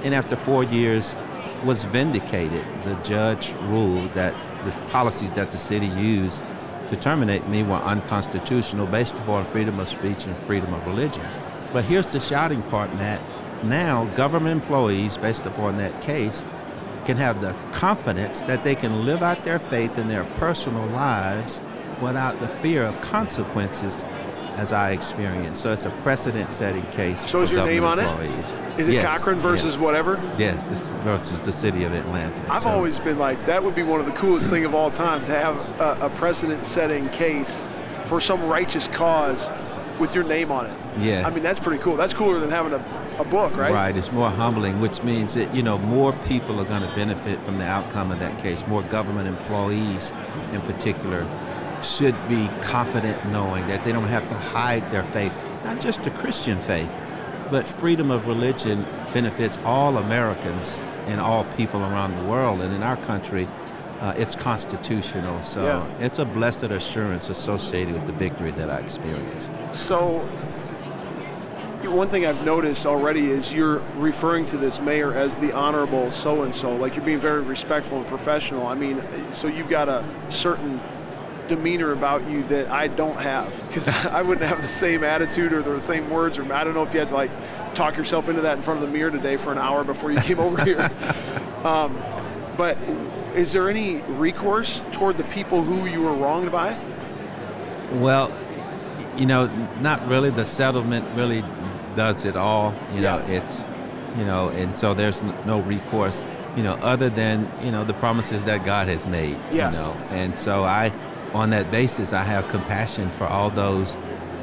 [0.04, 1.16] And after four years,
[1.64, 2.66] was vindicated.
[2.84, 4.34] The judge ruled that
[4.66, 6.44] the policies that the city used
[6.90, 11.26] to terminate me were unconstitutional based upon freedom of speech and freedom of religion.
[11.72, 13.22] But here's the shouting part, Matt.
[13.64, 16.44] Now, government employees, based upon that case,
[17.10, 21.60] can have the confidence that they can live out their faith in their personal lives
[22.04, 24.04] without the fear of consequences
[24.58, 25.60] as I experienced.
[25.60, 27.28] So it's a precedent-setting case.
[27.28, 28.54] So is your name on employees.
[28.54, 28.80] it?
[28.80, 29.82] Is it yes, Cochran versus yes.
[29.82, 30.22] whatever?
[30.38, 32.44] Yes, this versus the city of Atlanta.
[32.54, 32.70] I've so.
[32.70, 35.32] always been like that would be one of the coolest thing of all time to
[35.32, 37.66] have a, a precedent-setting case
[38.04, 39.50] for some righteous cause
[40.00, 40.78] with your name on it.
[41.00, 41.26] Yeah.
[41.26, 41.96] I mean that's pretty cool.
[41.96, 42.78] That's cooler than having a,
[43.20, 43.72] a book, right?
[43.72, 43.98] Right.
[43.98, 47.58] It's more humbling, which means that you know more people are going to benefit from
[47.58, 48.66] the outcome of that case.
[48.68, 50.12] More government employees,
[50.52, 51.28] in particular,
[51.84, 56.12] should be confident knowing that they don't have to hide their faith, not just the
[56.12, 56.92] Christian faith,
[57.52, 62.62] but freedom of religion benefits all Americans and all people around the world.
[62.62, 63.48] And in our country,
[64.00, 65.42] uh, it's constitutional.
[65.44, 66.06] So yeah.
[66.06, 69.52] it's a blessed assurance associated with the victory that I experienced.
[69.72, 70.28] So,
[71.84, 76.44] one thing I've noticed already is you're referring to this mayor as the honorable so
[76.44, 76.76] and so.
[76.76, 78.68] Like you're being very respectful and professional.
[78.68, 80.82] I mean, so you've got a certain
[81.48, 85.62] demeanor about you that I don't have because I wouldn't have the same attitude or
[85.62, 87.32] the same words or I don't know if you had to like
[87.74, 90.20] talk yourself into that in front of the mirror today for an hour before you
[90.20, 90.90] came over here.
[91.60, 92.02] Um,
[92.56, 92.78] but
[93.36, 96.78] is there any recourse toward the people who you were wronged by?
[97.92, 98.34] Well,
[99.20, 99.48] you know,
[99.82, 100.30] not really.
[100.30, 101.44] The settlement really
[101.96, 102.74] does it all.
[102.94, 103.28] You know, yeah.
[103.28, 103.68] it's
[104.18, 106.24] you know, and so there's no recourse.
[106.56, 109.38] You know, other than you know the promises that God has made.
[109.52, 109.70] Yeah.
[109.70, 110.92] You know, and so I
[111.34, 113.96] on that basis, I have compassion for all those,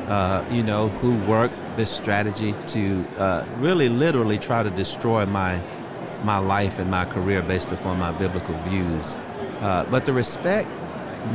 [0.08, 5.60] uh, you know, who work this strategy to uh, really, literally try to destroy my
[6.22, 9.16] my life and my career based upon my biblical views.
[9.60, 10.68] Uh, but the respect,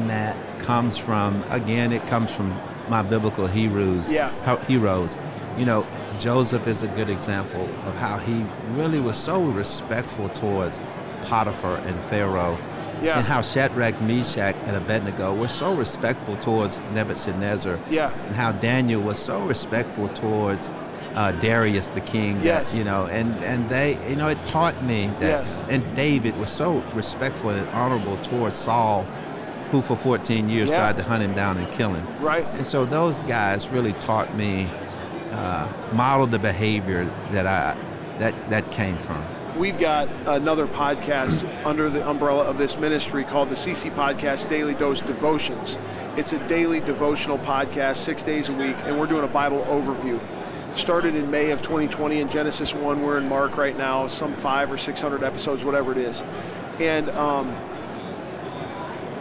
[0.05, 2.51] Matt, comes from again, it comes from
[2.91, 4.11] my biblical heroes.
[4.11, 4.29] Yeah.
[4.65, 5.15] Heroes.
[5.57, 5.87] You know,
[6.19, 8.45] Joseph is a good example of how he
[8.79, 10.79] really was so respectful towards
[11.23, 12.57] Potiphar and Pharaoh
[13.01, 13.17] yeah.
[13.17, 18.11] and how Shadrach, Meshach, and Abednego were so respectful towards Nebuchadnezzar, yeah.
[18.27, 20.69] and how Daniel was so respectful towards
[21.15, 22.41] uh, Darius the king.
[22.43, 22.71] Yes.
[22.71, 25.21] That, you know, and, and they, you know, it taught me that.
[25.21, 25.63] Yes.
[25.69, 29.05] And David was so respectful and honorable towards Saul,
[29.71, 30.77] who for 14 years yeah.
[30.77, 32.05] tried to hunt him down and kill him.
[32.23, 32.45] Right.
[32.45, 34.69] And so those guys really taught me,
[35.31, 37.77] uh, modeled the behavior that I,
[38.19, 43.49] that that came from we've got another podcast under the umbrella of this ministry called
[43.49, 45.77] the CC Podcast Daily Dose Devotions.
[46.17, 50.19] It's a daily devotional podcast, six days a week, and we're doing a Bible overview.
[50.75, 53.01] Started in May of 2020 in Genesis 1.
[53.01, 56.23] We're in Mark right now, some five or 600 episodes, whatever it is.
[56.79, 57.55] And um,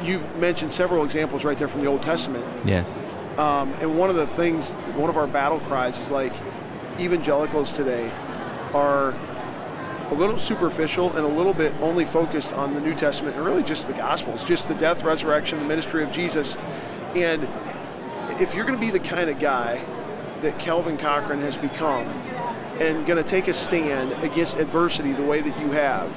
[0.02, 2.44] you mentioned several examples right there from the Old Testament.
[2.64, 2.94] Yes.
[3.38, 6.32] Um, and one of the things, one of our battle cries is like
[6.98, 8.10] evangelicals today
[8.74, 9.14] are
[10.10, 13.62] a little superficial and a little bit only focused on the New Testament and really
[13.62, 16.56] just the Gospels, just the death, resurrection, the ministry of Jesus.
[17.14, 17.48] And
[18.40, 19.82] if you're going to be the kind of guy
[20.42, 22.08] that Kelvin Cochran has become
[22.80, 26.10] and going to take a stand against adversity the way that you have,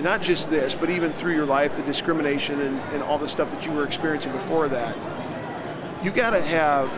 [0.00, 3.50] not just this, but even through your life, the discrimination and, and all the stuff
[3.50, 4.96] that you were experiencing before that,
[6.04, 6.88] you got to have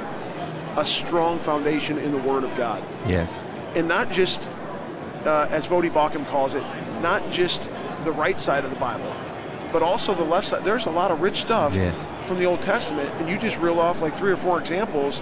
[0.79, 2.83] a strong foundation in the Word of God.
[3.07, 3.45] Yes.
[3.75, 4.49] And not just
[5.25, 6.63] uh, as Voddie Baucham calls it,
[7.01, 7.69] not just
[8.03, 9.15] the right side of the Bible,
[9.73, 10.65] but also the left side.
[10.65, 11.95] There's a lot of rich stuff yes.
[12.27, 15.21] from the Old Testament, and you just reel off like three or four examples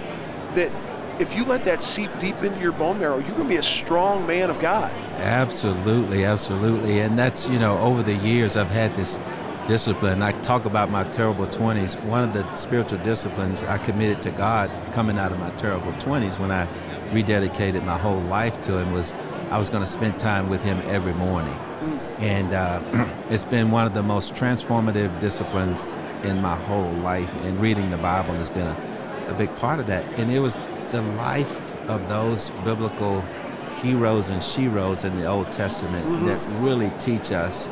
[0.53, 0.71] that
[1.19, 3.63] if you let that seep deep into your bone marrow, you're going to be a
[3.63, 4.91] strong man of God.
[5.19, 6.99] Absolutely, absolutely.
[6.99, 9.19] And that's, you know, over the years I've had this
[9.67, 10.23] discipline.
[10.23, 12.03] I talk about my terrible 20s.
[12.05, 16.39] One of the spiritual disciplines I committed to God coming out of my terrible 20s
[16.39, 16.65] when I
[17.11, 19.13] rededicated my whole life to Him was
[19.51, 21.57] I was going to spend time with him every morning.
[22.19, 22.81] And uh,
[23.31, 25.87] it's been one of the most transformative disciplines
[26.23, 27.33] in my whole life.
[27.43, 30.05] And reading the Bible has been a, a big part of that.
[30.19, 30.55] And it was
[30.91, 33.23] the life of those biblical
[33.81, 36.25] heroes and sheroes in the Old Testament mm-hmm.
[36.25, 37.69] that really teach us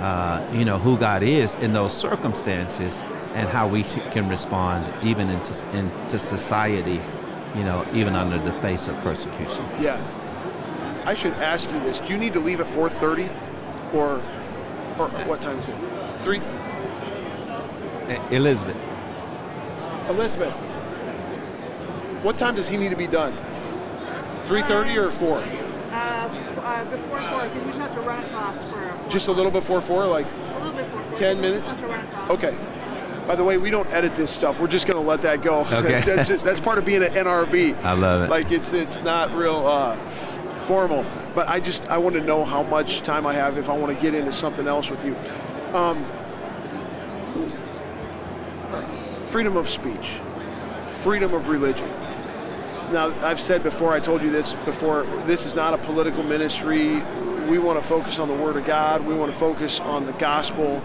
[0.00, 3.00] uh, you know, who God is in those circumstances
[3.34, 7.00] and how we can respond even into, into society,
[7.54, 9.64] you know, even under the face of persecution.
[9.78, 10.00] Yeah.
[11.04, 11.98] I should ask you this.
[11.98, 13.28] Do you need to leave at 4.30
[13.94, 14.14] or,
[14.98, 15.76] or what time is it?
[16.16, 16.40] 3?
[18.34, 18.76] Elizabeth.
[20.08, 20.54] Elizabeth.
[22.22, 23.36] What time does he need to be done?
[24.50, 25.38] 3.30 or 4?
[25.38, 25.42] Uh,
[25.92, 29.08] uh, before 4, because we just have to run across for...
[29.08, 31.18] Just a little before 4, like A little bit before 4.
[31.18, 31.68] 10 minutes?
[31.68, 32.30] We just have to run.
[32.32, 33.26] Okay.
[33.28, 34.58] By the way, we don't edit this stuff.
[34.60, 35.60] We're just going to let that go.
[35.72, 35.82] Okay.
[35.92, 37.80] that's, that's, just- that's part of being an NRB.
[37.84, 38.30] I love it.
[38.30, 39.94] Like it's it's not real uh,
[40.60, 41.06] formal.
[41.32, 43.94] But I just I want to know how much time I have if I want
[43.96, 45.14] to get into something else with you.
[45.76, 46.04] Um,
[49.26, 50.18] freedom of speech,
[51.02, 51.88] freedom of religion.
[52.90, 55.04] Now I've said before, I told you this before.
[55.24, 57.02] This is not a political ministry.
[57.48, 59.06] We want to focus on the Word of God.
[59.06, 60.82] We want to focus on the gospel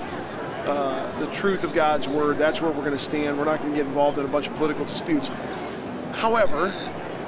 [0.65, 2.39] uh, the truth of God's word.
[2.39, 3.37] That's where we're going to stand.
[3.37, 5.29] We're not going to get involved in a bunch of political disputes.
[6.13, 6.73] However,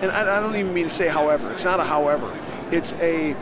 [0.01, 2.35] and I, I don't even mean to say however, it's not a however.
[2.71, 3.33] It's a,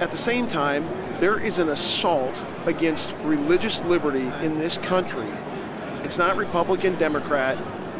[0.00, 0.88] at the same time,
[1.20, 5.28] there is an assault against religious liberty in this country.
[6.02, 7.56] It's not Republican, Democrat.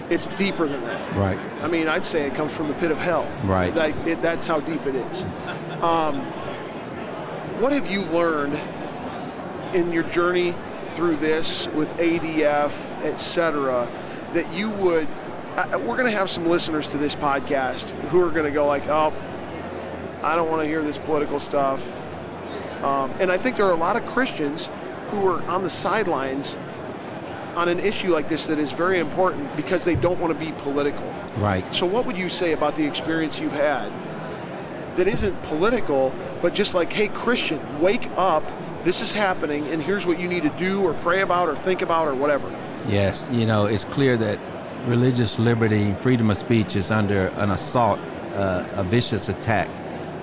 [0.09, 1.17] It's deeper than that.
[1.17, 1.39] Right.
[1.63, 3.29] I mean, I'd say it comes from the pit of hell.
[3.45, 3.75] Right.
[3.75, 5.23] Like, it, that's how deep it is.
[5.83, 6.21] Um,
[7.61, 8.61] what have you learned
[9.75, 13.91] in your journey through this with ADF, et cetera,
[14.33, 15.09] that you would?
[15.57, 18.67] I, we're going to have some listeners to this podcast who are going to go
[18.67, 19.13] like, "Oh,
[20.23, 21.83] I don't want to hear this political stuff,"
[22.85, 24.69] um, and I think there are a lot of Christians
[25.09, 26.59] who are on the sidelines
[27.57, 30.53] on an issue like this that is very important because they don't want to be
[30.59, 31.07] political.
[31.39, 31.65] Right.
[31.75, 33.91] So, what would you say about the experience you've had
[34.97, 38.45] that isn't political, but just like, hey, Christian, wake up,
[38.85, 41.83] this is happening, and here's what you need to do or pray about or think
[41.83, 42.49] about or whatever?
[42.87, 44.39] Yes, you know, it's clear that
[44.87, 47.99] religious liberty, freedom of speech is under an assault,
[48.35, 49.69] uh, a vicious attack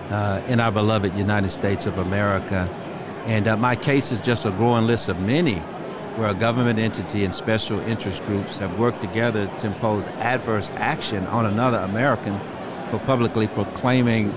[0.10, 2.70] uh, in our beloved United States of America.
[3.26, 5.62] And uh, my case is just a growing list of many
[6.16, 11.26] where a government entity and special interest groups have worked together to impose adverse action
[11.28, 12.40] on another American
[12.90, 14.34] for publicly proclaiming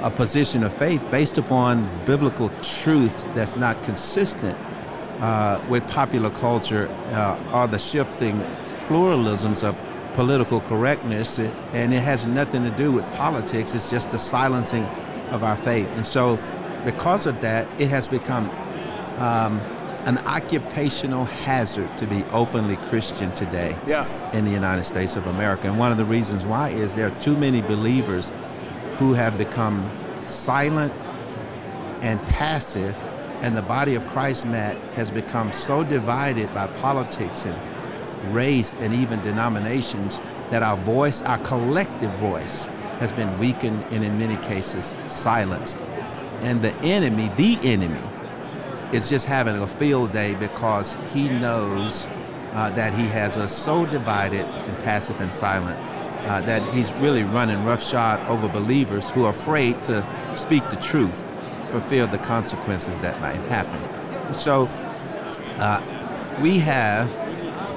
[0.00, 4.58] a position of faith based upon biblical truth that's not consistent
[5.20, 8.40] uh, with popular culture uh, or the shifting
[8.88, 9.76] pluralisms of
[10.14, 13.74] political correctness, and it has nothing to do with politics.
[13.74, 14.84] It's just the silencing
[15.30, 15.88] of our faith.
[15.92, 16.38] And so,
[16.84, 18.50] because of that, it has become
[19.18, 19.60] um,
[20.04, 24.06] an occupational hazard to be openly Christian today Yeah.
[24.32, 25.68] in the United States of America.
[25.68, 28.32] And one of the reasons why is there are too many believers
[28.98, 29.88] who have become
[30.26, 30.92] silent
[32.02, 32.96] and passive,
[33.42, 37.54] and the body of Christ, Matt, has become so divided by politics and
[38.34, 42.66] race and even denominations that our voice, our collective voice,
[42.98, 45.76] has been weakened and in many cases silenced.
[46.42, 48.00] And the enemy, the enemy,
[48.92, 52.06] is just having a field day because he knows
[52.52, 55.78] uh, that he has us so divided and passive and silent
[56.26, 61.14] uh, that he's really running roughshod over believers who are afraid to speak the truth
[61.70, 64.34] for fear of the consequences that might happen.
[64.34, 64.66] So
[65.56, 65.80] uh,
[66.40, 67.10] we have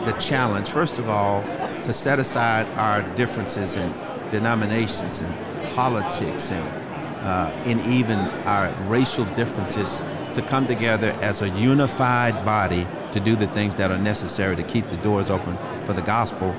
[0.05, 1.41] the challenge, first of all,
[1.83, 3.91] to set aside our differences in
[4.31, 5.33] denominations and
[5.75, 6.85] politics and
[7.23, 10.01] uh, in even our racial differences
[10.35, 14.63] to come together as a unified body to do the things that are necessary to
[14.63, 16.55] keep the doors open for the gospel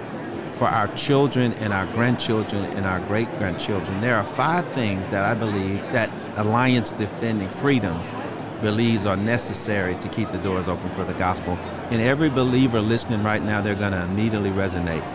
[0.53, 4.01] for our children and our grandchildren and our great grandchildren.
[4.01, 8.01] There are five things that I believe that Alliance Defending Freedom
[8.63, 11.59] believes are necessary to keep the doors open for the gospel.
[11.91, 15.07] And every believer listening right now, they're going to immediately resonate.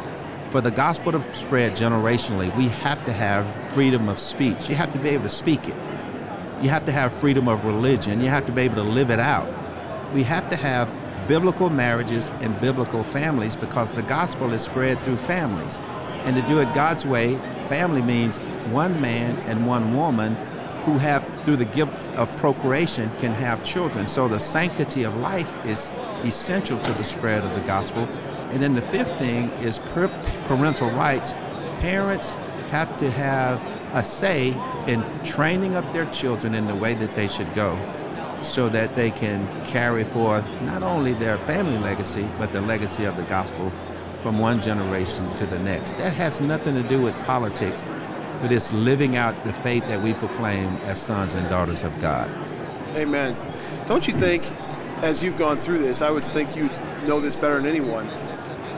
[0.52, 4.70] For the gospel to spread generationally, we have to have freedom of speech.
[4.70, 5.78] You have to be able to speak it.
[6.62, 8.22] You have to have freedom of religion.
[8.22, 9.52] You have to be able to live it out.
[10.14, 10.90] We have to have
[11.28, 15.80] biblical marriages and biblical families because the gospel is spread through families.
[16.24, 18.38] And to do it God's way, family means
[18.70, 20.36] one man and one woman
[20.86, 24.06] who have, through the gift of procreation, can have children.
[24.06, 25.92] So the sanctity of life is
[26.24, 28.04] essential to the spread of the gospel.
[28.52, 31.34] And then the fifth thing is parental rights.
[31.80, 32.34] Parents
[32.70, 33.60] have to have
[33.94, 34.52] a say
[34.88, 37.78] in training up their children in the way that they should go
[38.42, 43.16] so that they can carry forth not only their family legacy, but the legacy of
[43.16, 43.72] the gospel
[44.22, 45.94] from one generation to the next.
[45.94, 47.84] That has nothing to do with politics,
[48.42, 52.30] but it's living out the faith that we proclaim as sons and daughters of God.
[52.92, 53.38] Amen.
[53.86, 54.44] Don't you think,
[55.02, 56.70] as you've gone through this, I would think you
[57.06, 58.08] know this better than anyone,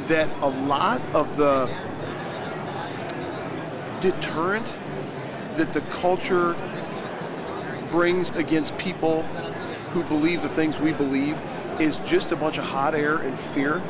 [0.06, 1.70] that a lot of the
[4.02, 4.76] deterrent
[5.56, 6.56] that the culture
[7.90, 9.24] brings against people
[9.92, 11.40] who believe the things we believe
[11.80, 13.82] is just a bunch of hot air and fear.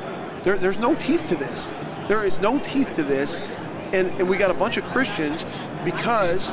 [0.44, 1.74] There, there's no teeth to this.
[2.08, 3.42] There is no teeth to this.
[3.94, 5.46] And, and we got a bunch of Christians
[5.86, 6.52] because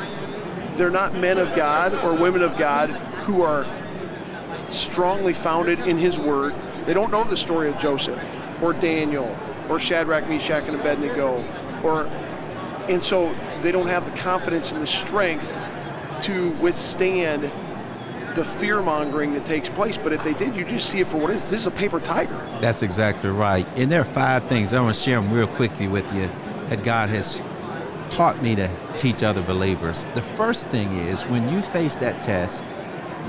[0.76, 2.90] they're not men of God or women of God
[3.24, 3.66] who are
[4.70, 6.54] strongly founded in His Word.
[6.84, 8.24] They don't know the story of Joseph
[8.62, 9.36] or Daniel
[9.68, 11.44] or Shadrach, Meshach, and Abednego,
[11.82, 12.06] or
[12.88, 15.54] and so they don't have the confidence and the strength
[16.22, 17.50] to withstand
[18.34, 19.96] the fear mongering that takes place.
[19.96, 21.44] But if they did, you just see it for what it is.
[21.44, 22.36] This is a paper tiger.
[22.60, 23.66] That's exactly right.
[23.76, 26.30] And there are five things I want to share them real quickly with you
[26.68, 27.40] that God has
[28.10, 30.06] taught me to teach other believers.
[30.14, 32.64] The first thing is when you face that test,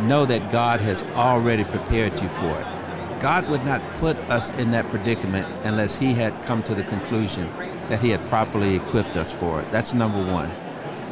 [0.01, 2.80] know that God has already prepared you for it.
[3.21, 7.47] God would not put us in that predicament unless He had come to the conclusion
[7.87, 9.71] that He had properly equipped us for it.
[9.71, 10.49] That's number one.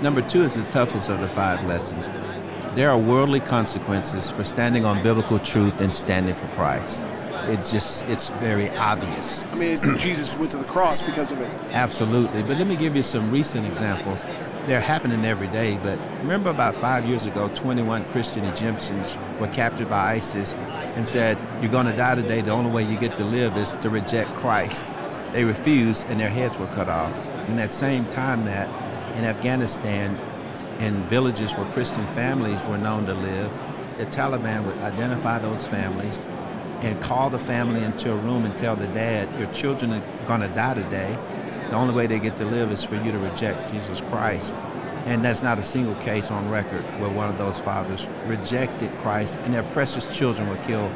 [0.02, 2.12] Number two is the toughest of the five lessons.
[2.74, 7.06] There are worldly consequences for standing on biblical truth and standing for Christ.
[7.48, 9.46] It just, it's very obvious.
[9.46, 11.50] I mean, Jesus went to the cross because of it.
[11.72, 12.42] Absolutely.
[12.42, 14.24] But let me give you some recent examples.
[14.70, 19.90] They're happening every day, but remember about five years ago, 21 Christian Egyptians were captured
[19.90, 20.54] by ISIS
[20.94, 22.42] and said, You're going to die today.
[22.42, 24.86] The only way you get to live is to reject Christ.
[25.34, 27.18] They refused, and their heads were cut off.
[27.48, 28.68] In that same time, that
[29.18, 30.16] in Afghanistan,
[30.80, 33.52] in villages where Christian families were known to live,
[33.98, 36.20] the Taliban would identify those families
[36.82, 40.42] and call the family into a room and tell the dad, Your children are going
[40.42, 41.18] to die today.
[41.70, 44.56] The only way they get to live is for you to reject Jesus Christ.
[45.06, 49.38] And that's not a single case on record where one of those fathers rejected Christ
[49.44, 50.92] and their precious children were killed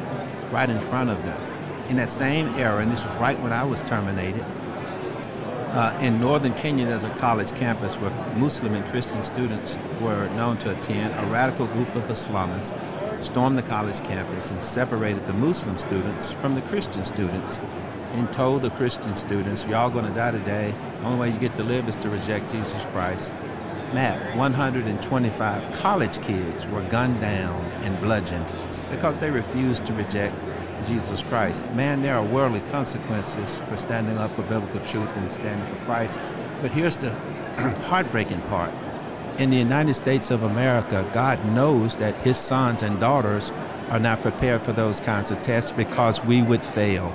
[0.50, 1.40] right in front of them.
[1.88, 4.44] In that same era, and this was right when I was terminated,
[5.74, 10.56] uh, in northern Kenya, there's a college campus where Muslim and Christian students were known
[10.58, 11.12] to attend.
[11.24, 12.72] A radical group of Islamists
[13.22, 17.58] stormed the college campus and separated the Muslim students from the Christian students
[18.14, 20.74] and told the Christian students, Y'all gonna die today.
[20.98, 23.30] The only way you get to live is to reject Jesus Christ.
[23.92, 28.56] Matt, 125 college kids were gunned down and bludgeoned
[28.90, 30.34] because they refused to reject
[30.86, 31.66] Jesus Christ.
[31.70, 36.18] Man, there are worldly consequences for standing up for biblical truth and standing for Christ.
[36.62, 37.10] But here's the
[37.88, 38.72] heartbreaking part.
[39.38, 43.50] In the United States of America, God knows that his sons and daughters
[43.90, 47.12] are not prepared for those kinds of tests because we would fail.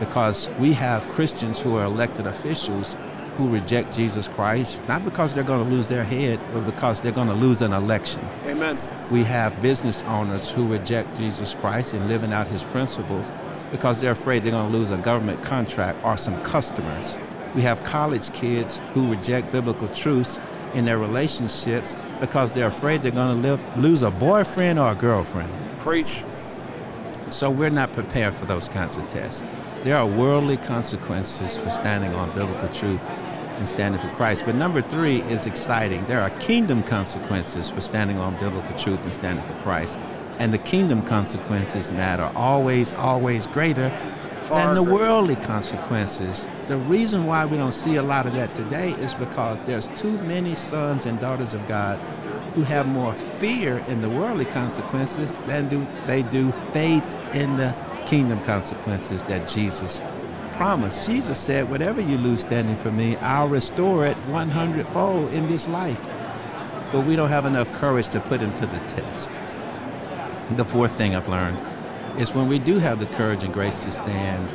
[0.00, 2.96] Because we have Christians who are elected officials
[3.36, 7.12] who reject Jesus Christ, not because they're going to lose their head, but because they're
[7.12, 8.20] going to lose an election.
[8.46, 8.78] Amen.
[9.10, 13.30] We have business owners who reject Jesus Christ and living out his principles
[13.70, 17.18] because they're afraid they're going to lose a government contract or some customers.
[17.54, 20.38] We have college kids who reject biblical truths
[20.74, 24.94] in their relationships because they're afraid they're going to live, lose a boyfriend or a
[24.94, 25.50] girlfriend.
[25.78, 26.22] Preach.
[27.30, 29.42] So we're not prepared for those kinds of tests.
[29.82, 33.00] There are worldly consequences for standing on biblical truth
[33.56, 34.44] and standing for Christ.
[34.44, 36.04] But number three is exciting.
[36.04, 39.96] There are kingdom consequences for standing on biblical truth and standing for Christ.
[40.38, 43.88] And the kingdom consequences matter always, always greater
[44.50, 46.46] than the worldly consequences.
[46.66, 50.18] The reason why we don't see a lot of that today is because there's too
[50.18, 51.98] many sons and daughters of God
[52.54, 57.04] who have more fear in the worldly consequences than do they do faith
[57.34, 57.74] in the
[58.10, 60.00] kingdom consequences that Jesus
[60.54, 61.06] promised.
[61.06, 65.68] Jesus said, Whatever you lose standing for me, I'll restore it 100 fold in this
[65.68, 66.04] life.
[66.90, 69.30] But we don't have enough courage to put him to the test.
[70.56, 71.56] The fourth thing I've learned
[72.18, 74.48] is when we do have the courage and grace to stand,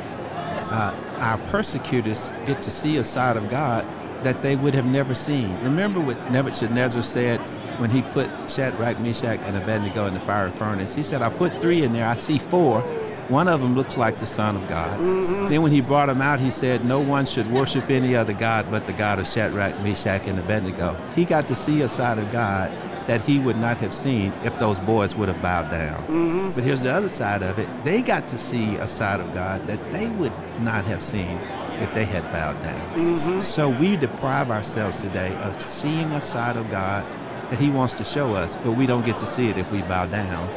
[0.70, 3.86] uh, our persecutors get to see a side of God
[4.22, 5.58] that they would have never seen.
[5.62, 7.40] Remember what Nebuchadnezzar said
[7.80, 10.94] when he put Shadrach, Meshach, and Abednego in the fiery furnace?
[10.94, 12.84] He said, I put three in there, I see four.
[13.28, 14.98] One of them looks like the Son of God.
[15.00, 15.48] Mm-hmm.
[15.48, 18.70] Then when he brought him out, he said, No one should worship any other God
[18.70, 20.96] but the God of Shadrach, Meshach, and Abednego.
[21.14, 22.70] He got to see a side of God
[23.06, 26.00] that he would not have seen if those boys would have bowed down.
[26.02, 26.50] Mm-hmm.
[26.52, 27.68] But here's the other side of it.
[27.84, 31.38] They got to see a side of God that they would not have seen
[31.78, 32.98] if they had bowed down.
[32.98, 33.40] Mm-hmm.
[33.42, 37.04] So we deprive ourselves today of seeing a side of God
[37.50, 39.82] that he wants to show us, but we don't get to see it if we
[39.82, 40.48] bow down.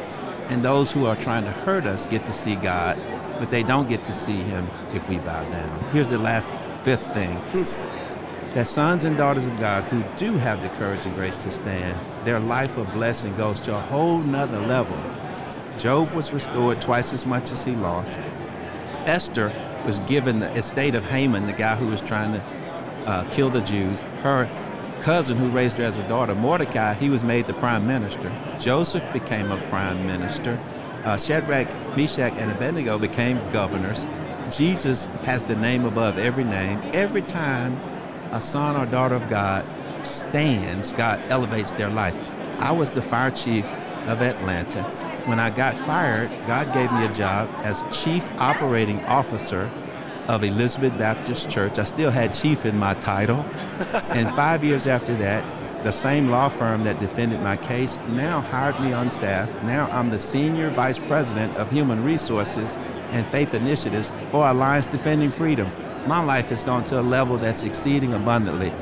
[0.50, 2.98] And those who are trying to hurt us get to see God,
[3.38, 5.84] but they don't get to see him if we bow down.
[5.92, 6.52] Here's the last
[6.84, 7.40] fifth thing
[8.54, 11.96] that sons and daughters of God who do have the courage and grace to stand
[12.24, 14.98] their life of blessing goes to a whole nother level.
[15.78, 18.18] Job was restored twice as much as he lost.
[19.06, 19.52] Esther
[19.86, 22.42] was given the estate of Haman, the guy who was trying to
[23.06, 24.02] uh, kill the Jews.
[24.22, 24.50] Her
[25.00, 28.30] cousin, who raised her as a daughter, Mordecai, he was made the prime minister.
[28.58, 30.58] Joseph became a prime minister.
[31.04, 34.04] Uh, Shadrach, Meshach, and Abednego became governors.
[34.54, 36.80] Jesus has the name above every name.
[36.92, 37.78] Every time
[38.32, 39.64] a son or daughter of God
[40.04, 42.14] stands, God elevates their life.
[42.58, 43.64] I was the fire chief
[44.06, 44.82] of Atlanta.
[45.26, 49.70] When I got fired, God gave me a job as chief operating officer
[50.30, 51.80] of Elizabeth Baptist Church.
[51.80, 53.44] I still had chief in my title.
[54.10, 55.44] and five years after that,
[55.82, 59.50] the same law firm that defended my case now hired me on staff.
[59.64, 62.76] Now I'm the senior vice president of human resources
[63.10, 65.68] and faith initiatives for Alliance Defending Freedom.
[66.06, 68.72] My life has gone to a level that's exceeding abundantly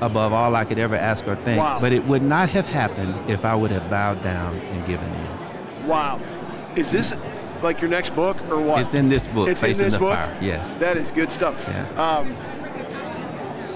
[0.00, 1.58] above all I could ever ask or think.
[1.58, 1.80] Wow.
[1.80, 5.88] But it would not have happened if I would have bowed down and given in.
[5.88, 6.20] Wow.
[6.76, 7.16] Is this
[7.62, 8.80] like your next book or what?
[8.80, 10.14] It's in this book, It's in this book?
[10.14, 10.36] Fire.
[10.40, 10.74] Yes.
[10.74, 11.64] That is good stuff.
[11.68, 11.88] Yeah.
[12.02, 12.36] Um,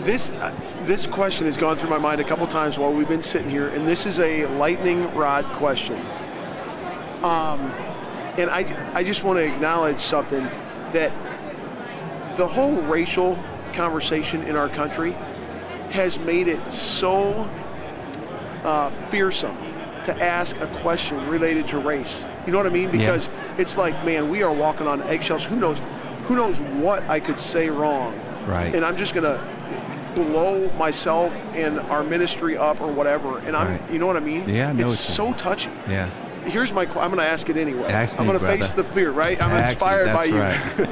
[0.05, 3.23] this uh, this question has gone through my mind a couple times while we've been
[3.23, 5.97] sitting here, and this is a lightning rod question.
[7.23, 7.61] Um,
[8.39, 10.45] and I I just want to acknowledge something
[10.93, 11.13] that
[12.37, 13.39] the whole racial
[13.73, 15.13] conversation in our country
[15.91, 17.51] has made it so
[18.63, 19.57] uh, fearsome
[20.05, 22.25] to ask a question related to race.
[22.47, 22.91] You know what I mean?
[22.91, 25.45] Because it's like, man, we are walking on eggshells.
[25.45, 25.79] Who knows?
[26.25, 28.19] Who knows what I could say wrong?
[28.47, 28.75] Right.
[28.75, 29.41] And I'm just gonna
[30.15, 33.39] blow myself and our ministry up or whatever.
[33.41, 33.91] And I'm, Right.
[33.91, 34.49] you know what I mean?
[34.49, 35.71] Yeah, I It's you so touchy.
[35.89, 36.09] Yeah.
[36.47, 36.83] Here's my.
[36.83, 37.89] I'm gonna ask it anyway.
[37.89, 39.41] Ask me, I'm gonna face the fear, right?
[39.43, 40.39] I'm Ask inspired by you.
[40.39, 40.89] right.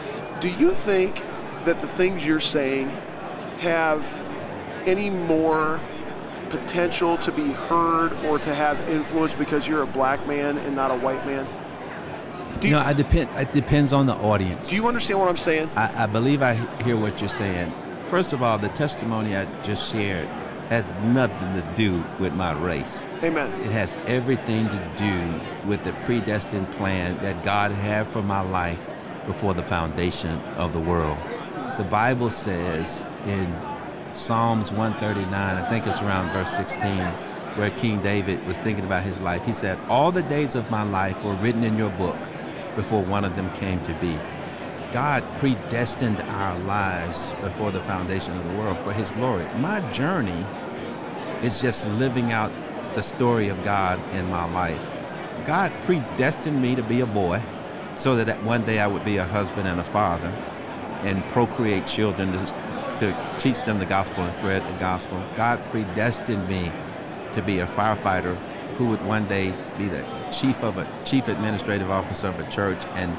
[0.40, 1.22] Do you think
[1.66, 2.88] that the things you're saying
[3.60, 4.02] have
[4.86, 5.78] any more
[6.58, 10.90] potential to be heard or to have influence because you're a black man and not
[10.90, 11.46] a white man?
[12.60, 13.28] Do You you, know, I depend.
[13.34, 14.68] It depends on the audience.
[14.70, 15.70] do you understand what I'm saying?
[15.76, 17.72] I, I believe I hear what you're saying.
[18.08, 20.28] First of all, the testimony I just shared
[20.68, 23.06] has nothing to do with my race.
[23.22, 23.52] Amen.
[23.62, 28.86] It has everything to do with the predestined plan that God had for my life
[29.26, 31.18] before the foundation of the world.
[31.78, 33.46] The Bible says in
[34.14, 36.80] Psalms 139, I think it's around verse 16,
[37.56, 39.44] where King David was thinking about his life.
[39.44, 42.16] He said, All the days of my life were written in your book
[42.76, 44.16] before one of them came to be.
[44.92, 49.46] God predestined our lives before the foundation of the world for his glory.
[49.56, 50.46] My journey
[51.42, 52.52] is just living out
[52.94, 54.80] the story of God in my life.
[55.44, 57.42] God predestined me to be a boy
[57.96, 60.28] so that one day I would be a husband and a father
[61.02, 62.32] and procreate children
[62.98, 65.22] to teach them the gospel and spread the gospel.
[65.34, 66.70] God predestined me
[67.32, 68.36] to be a firefighter
[68.76, 72.84] who would one day be the chief of a chief administrative officer of a church
[72.94, 73.16] and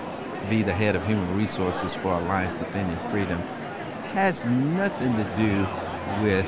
[0.49, 3.39] be the head of human resources for Alliance Defending Freedom
[4.13, 5.67] has nothing to do
[6.23, 6.45] with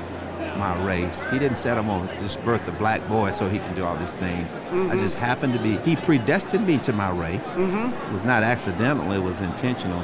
[0.58, 1.26] my race.
[1.26, 3.96] He didn't say I'm gonna just birth a black boy so he can do all
[3.98, 4.52] these things.
[4.54, 5.00] I mm-hmm.
[5.00, 5.78] just happened to be.
[5.78, 7.58] He predestined me to my race.
[7.58, 8.10] Mm-hmm.
[8.10, 9.12] It was not accidental.
[9.12, 10.04] It was intentional.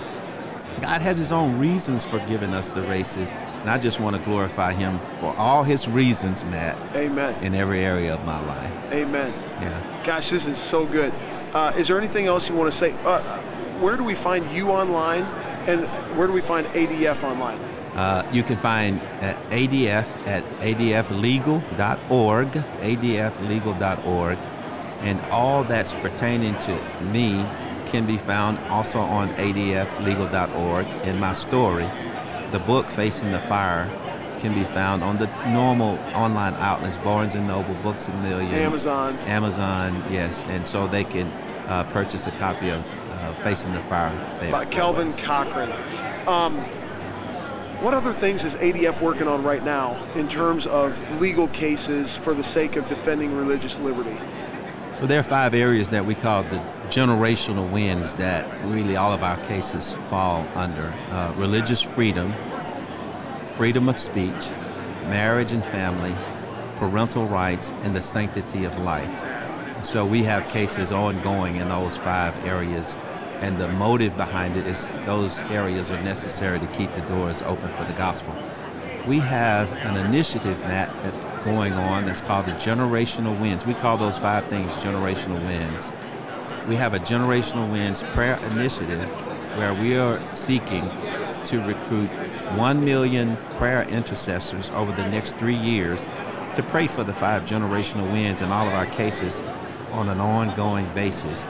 [0.84, 4.22] God has His own reasons for giving us the races, and I just want to
[4.24, 7.42] glorify Him for all His reasons, Matt, Amen.
[7.42, 8.72] in every area of my life.
[8.92, 9.32] Amen.
[9.62, 10.02] Yeah.
[10.04, 11.14] Gosh, this is so good.
[11.54, 12.92] Uh, is there anything else you want to say?
[13.06, 13.42] Uh, Uh,
[13.80, 15.24] where do we find you online,
[15.68, 17.60] and where do we find ADF online?
[17.96, 22.50] Uh, you can find uh, ADF at adflegal.org,
[22.82, 24.38] adflegal.org,
[25.02, 26.72] and all that's pertaining to
[27.14, 27.42] me
[27.94, 31.88] can be found also on adflegal.org in my story.
[32.52, 33.88] The book Facing the Fire
[34.40, 39.20] can be found on the normal online outlets, Barnes & Noble, Books A Million, Amazon.
[39.20, 41.28] Amazon, yes, and so they can
[41.68, 44.12] uh, purchase a copy of uh, Facing the Fire.
[44.40, 44.52] there.
[44.52, 45.72] by Kelvin Cochran.
[46.28, 46.58] Um,
[47.84, 52.34] what other things is ADF working on right now in terms of legal cases for
[52.34, 54.18] the sake of defending religious liberty?
[55.04, 59.22] So there are five areas that we call the generational wins that really all of
[59.22, 60.94] our cases fall under.
[61.12, 62.32] Uh, religious freedom,
[63.58, 64.50] freedom of speech,
[65.10, 66.16] marriage and family,
[66.78, 69.84] parental rights, and the sanctity of life.
[69.84, 72.96] So we have cases ongoing in those five areas,
[73.42, 77.68] and the motive behind it is those areas are necessary to keep the doors open
[77.72, 78.34] for the gospel.
[79.06, 83.66] We have an initiative, Matt, that's going on that's called the Generational Wins.
[83.66, 85.92] We call those five things generational wins.
[86.68, 89.02] We have a Generational Wins prayer initiative
[89.58, 90.90] where we are seeking
[91.46, 92.10] to recruit
[92.58, 96.08] 1 million prayer intercessors over the next three years
[96.56, 99.42] to pray for the five generational wins in all of our cases
[99.92, 101.48] on an ongoing basis.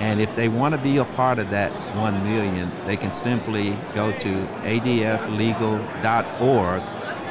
[0.00, 3.78] And if they want to be a part of that 1 million, they can simply
[3.94, 4.34] go to
[4.64, 6.82] adflegal.org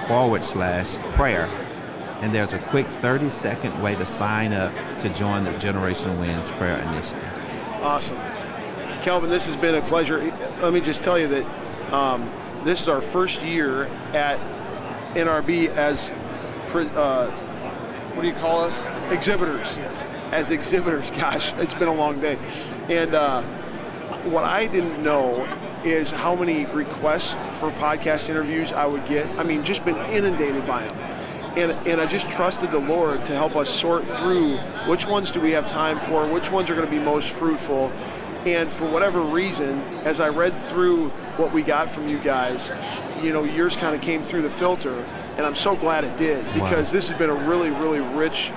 [0.08, 1.50] forward slash prayer.
[2.24, 6.50] And there's a quick 30 second way to sign up to join the Generational Wins
[6.52, 7.22] Prayer Initiative.
[7.82, 8.18] Awesome.
[9.02, 10.24] Kelvin, this has been a pleasure.
[10.62, 12.32] Let me just tell you that um,
[12.64, 14.40] this is our first year at
[15.16, 16.12] NRB as,
[16.74, 19.12] uh, what do you call us?
[19.12, 19.68] Exhibitors.
[20.32, 21.12] As exhibitors.
[21.20, 22.38] Gosh, it's been a long day.
[22.88, 23.42] And uh,
[24.24, 25.44] what I didn't know
[25.84, 29.28] is how many requests for podcast interviews I would get.
[29.38, 30.93] I mean, just been inundated by them.
[31.56, 35.40] And, and I just trusted the Lord to help us sort through which ones do
[35.40, 37.92] we have time for, which ones are going to be most fruitful.
[38.46, 42.72] And for whatever reason, as I read through what we got from you guys,
[43.22, 45.06] you know, yours kind of came through the filter.
[45.38, 46.94] And I'm so glad it did because wow.
[46.94, 48.52] this has been a really, really rich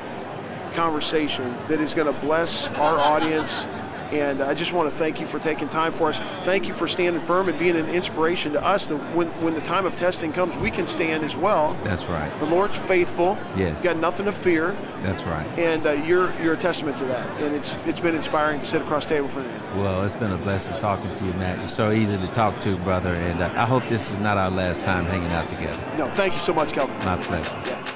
[0.73, 3.67] conversation that is going to bless our audience
[4.13, 6.19] and I just want to thank you for taking time for us.
[6.45, 9.61] Thank you for standing firm and being an inspiration to us that when, when the
[9.61, 11.75] time of testing comes, we can stand as well.
[11.85, 12.37] That's right.
[12.39, 13.39] The Lord's faithful.
[13.57, 13.79] Yes.
[13.79, 14.77] You got nothing to fear.
[15.03, 15.47] That's right.
[15.59, 17.27] And uh, you're you're a testament to that.
[17.43, 19.81] And it's it's been inspiring to sit across the table from you.
[19.81, 21.59] Well, it's been a blessing talking to you, Matt.
[21.59, 23.15] You're so easy to talk to, brother.
[23.15, 25.81] And uh, I hope this is not our last time hanging out together.
[25.97, 26.97] No, thank you so much, Kelvin.
[27.05, 27.51] My pleasure.
[27.67, 27.96] Yeah.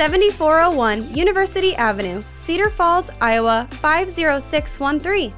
[0.00, 5.30] 7401 University Avenue, Cedar Falls, Iowa 50613.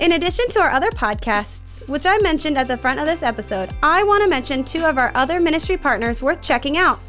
[0.00, 3.70] In addition to our other podcasts, which I mentioned at the front of this episode,
[3.82, 7.00] I want to mention two of our other ministry partners worth checking out.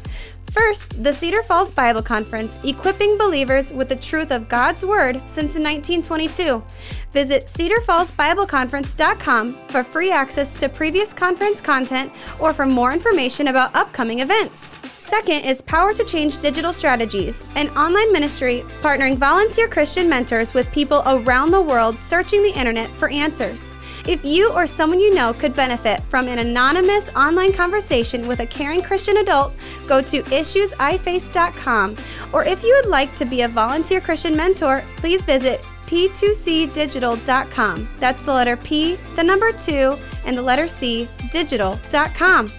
[0.52, 5.54] First, the Cedar Falls Bible Conference, equipping believers with the truth of God's Word since
[5.54, 6.62] 1922.
[7.10, 14.20] Visit cedarfallsbibleconference.com for free access to previous conference content or for more information about upcoming
[14.20, 14.76] events.
[14.98, 20.70] Second is Power to Change Digital Strategies, an online ministry partnering volunteer Christian mentors with
[20.70, 23.72] people around the world searching the internet for answers.
[24.06, 28.46] If you or someone you know could benefit from an anonymous online conversation with a
[28.46, 29.54] caring Christian adult,
[29.86, 31.96] go to issuesiface.com.
[32.32, 37.88] Or if you would like to be a volunteer Christian mentor, please visit p2cdigital.com.
[37.98, 42.50] That's the letter P, the number 2, and the letter C, digital.com.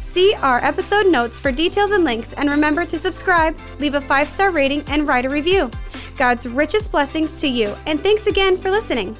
[0.00, 4.28] See our episode notes for details and links, and remember to subscribe, leave a five
[4.28, 5.70] star rating, and write a review.
[6.16, 9.16] God's richest blessings to you, and thanks again for listening.